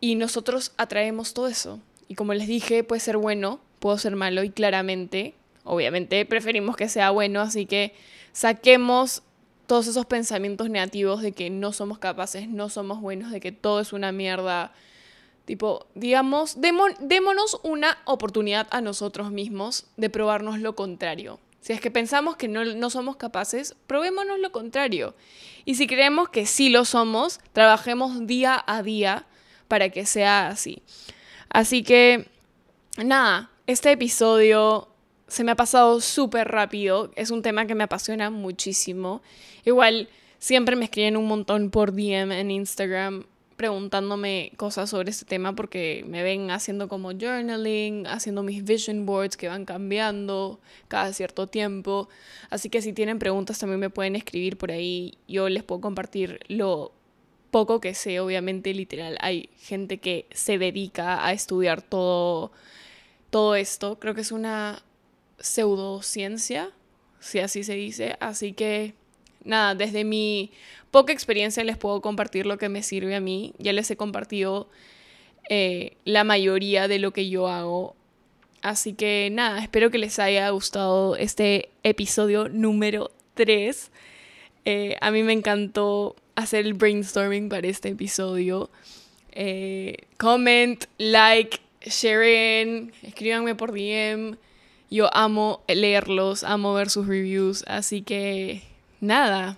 y 0.00 0.14
nosotros 0.14 0.72
atraemos 0.76 1.34
todo 1.34 1.48
eso. 1.48 1.80
Y 2.08 2.14
como 2.14 2.34
les 2.34 2.46
dije, 2.46 2.84
puede 2.84 3.00
ser 3.00 3.16
bueno, 3.16 3.60
puede 3.78 3.98
ser 3.98 4.16
malo 4.16 4.44
y 4.44 4.50
claramente, 4.50 5.34
obviamente 5.64 6.24
preferimos 6.26 6.76
que 6.76 6.88
sea 6.88 7.10
bueno, 7.10 7.40
así 7.40 7.66
que 7.66 7.94
saquemos 8.32 9.22
todos 9.66 9.86
esos 9.86 10.06
pensamientos 10.06 10.68
negativos 10.68 11.22
de 11.22 11.32
que 11.32 11.48
no 11.48 11.72
somos 11.72 11.98
capaces, 11.98 12.48
no 12.48 12.68
somos 12.68 13.00
buenos, 13.00 13.30
de 13.30 13.40
que 13.40 13.52
todo 13.52 13.80
es 13.80 13.92
una 13.92 14.12
mierda. 14.12 14.72
Tipo, 15.44 15.86
digamos, 15.94 16.58
démonos 16.60 17.60
una 17.62 17.98
oportunidad 18.04 18.68
a 18.70 18.80
nosotros 18.80 19.30
mismos 19.30 19.86
de 19.96 20.08
probarnos 20.08 20.60
lo 20.60 20.76
contrario. 20.76 21.40
Si 21.60 21.72
es 21.72 21.80
que 21.80 21.90
pensamos 21.90 22.36
que 22.36 22.48
no, 22.48 22.64
no 22.64 22.90
somos 22.90 23.16
capaces, 23.16 23.76
probémonos 23.86 24.38
lo 24.38 24.52
contrario. 24.52 25.14
Y 25.64 25.76
si 25.76 25.86
creemos 25.86 26.28
que 26.28 26.46
sí 26.46 26.70
lo 26.70 26.84
somos, 26.84 27.40
trabajemos 27.52 28.26
día 28.26 28.62
a 28.66 28.82
día 28.82 29.26
para 29.68 29.88
que 29.88 30.06
sea 30.06 30.48
así. 30.48 30.82
Así 31.48 31.82
que, 31.82 32.28
nada, 32.96 33.50
este 33.66 33.92
episodio 33.92 34.88
se 35.28 35.44
me 35.44 35.52
ha 35.52 35.56
pasado 35.56 36.00
súper 36.00 36.48
rápido. 36.48 37.10
Es 37.16 37.30
un 37.30 37.42
tema 37.42 37.66
que 37.66 37.74
me 37.74 37.84
apasiona 37.84 38.30
muchísimo. 38.30 39.22
Igual 39.64 40.08
siempre 40.38 40.76
me 40.76 40.84
escriben 40.84 41.16
un 41.16 41.26
montón 41.26 41.70
por 41.70 41.92
DM 41.92 42.32
en 42.32 42.50
Instagram 42.50 43.24
preguntándome 43.62 44.50
cosas 44.56 44.90
sobre 44.90 45.10
este 45.10 45.24
tema 45.24 45.54
porque 45.54 46.04
me 46.08 46.24
ven 46.24 46.50
haciendo 46.50 46.88
como 46.88 47.12
journaling, 47.12 48.08
haciendo 48.08 48.42
mis 48.42 48.64
vision 48.64 49.06
boards 49.06 49.36
que 49.36 49.46
van 49.46 49.64
cambiando 49.64 50.58
cada 50.88 51.12
cierto 51.12 51.46
tiempo. 51.46 52.08
Así 52.50 52.70
que 52.70 52.82
si 52.82 52.92
tienen 52.92 53.20
preguntas 53.20 53.60
también 53.60 53.78
me 53.78 53.88
pueden 53.88 54.16
escribir 54.16 54.58
por 54.58 54.72
ahí. 54.72 55.16
Yo 55.28 55.48
les 55.48 55.62
puedo 55.62 55.80
compartir 55.80 56.40
lo 56.48 56.90
poco 57.52 57.80
que 57.80 57.94
sé, 57.94 58.18
obviamente 58.18 58.74
literal. 58.74 59.16
Hay 59.20 59.48
gente 59.58 59.98
que 59.98 60.26
se 60.32 60.58
dedica 60.58 61.24
a 61.24 61.32
estudiar 61.32 61.82
todo, 61.82 62.50
todo 63.30 63.54
esto. 63.54 64.00
Creo 64.00 64.16
que 64.16 64.22
es 64.22 64.32
una 64.32 64.82
pseudociencia, 65.38 66.72
si 67.20 67.38
así 67.38 67.62
se 67.62 67.74
dice. 67.74 68.16
Así 68.18 68.54
que 68.54 68.96
nada, 69.44 69.74
desde 69.74 70.04
mi 70.04 70.50
poca 70.90 71.12
experiencia 71.12 71.64
les 71.64 71.76
puedo 71.76 72.00
compartir 72.00 72.46
lo 72.46 72.58
que 72.58 72.68
me 72.68 72.82
sirve 72.82 73.16
a 73.16 73.20
mí. 73.20 73.54
Ya 73.58 73.72
les 73.72 73.90
he 73.90 73.96
compartido 73.96 74.68
eh, 75.48 75.96
la 76.04 76.24
mayoría 76.24 76.86
de 76.86 76.98
lo 76.98 77.12
que 77.12 77.28
yo 77.28 77.48
hago. 77.48 77.96
Así 78.60 78.92
que 78.92 79.28
nada, 79.32 79.60
espero 79.60 79.90
que 79.90 79.98
les 79.98 80.18
haya 80.18 80.48
gustado 80.50 81.16
este 81.16 81.70
episodio 81.82 82.48
número 82.48 83.10
3. 83.34 83.90
Eh, 84.64 84.96
a 85.00 85.10
mí 85.10 85.24
me 85.24 85.32
encantó 85.32 86.14
hacer 86.36 86.66
el 86.66 86.74
brainstorming 86.74 87.48
para 87.48 87.66
este 87.66 87.88
episodio. 87.88 88.70
Eh, 89.32 89.96
comment, 90.18 90.84
like, 90.98 91.58
share, 91.80 92.92
escríbanme 93.02 93.54
por 93.54 93.72
DM. 93.72 94.36
Yo 94.90 95.08
amo 95.14 95.62
leerlos, 95.68 96.44
amo 96.44 96.74
ver 96.74 96.90
sus 96.90 97.06
reviews, 97.06 97.64
así 97.66 98.02
que 98.02 98.62
nada, 99.02 99.56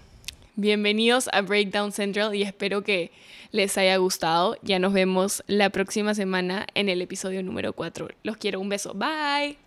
bienvenidos 0.57 1.29
a 1.33 1.43
Breakdown 1.43 1.93
Central 1.93 2.35
y 2.35 2.43
espero 2.43 2.83
que 2.83 3.13
les 3.53 3.77
haya 3.77 3.97
gustado. 3.99 4.57
Ya 4.63 4.79
nos 4.79 4.95
vemos 4.95 5.45
la 5.47 5.71
próxima 5.71 6.15
semana 6.15 6.67
en 6.75 6.89
el 6.89 7.03
episodio 7.03 7.43
número 7.43 7.75
4. 7.75 8.09
Los 8.23 8.39
quiero, 8.39 8.59
un 8.59 8.71
beso, 8.71 8.95
bye. 8.95 9.63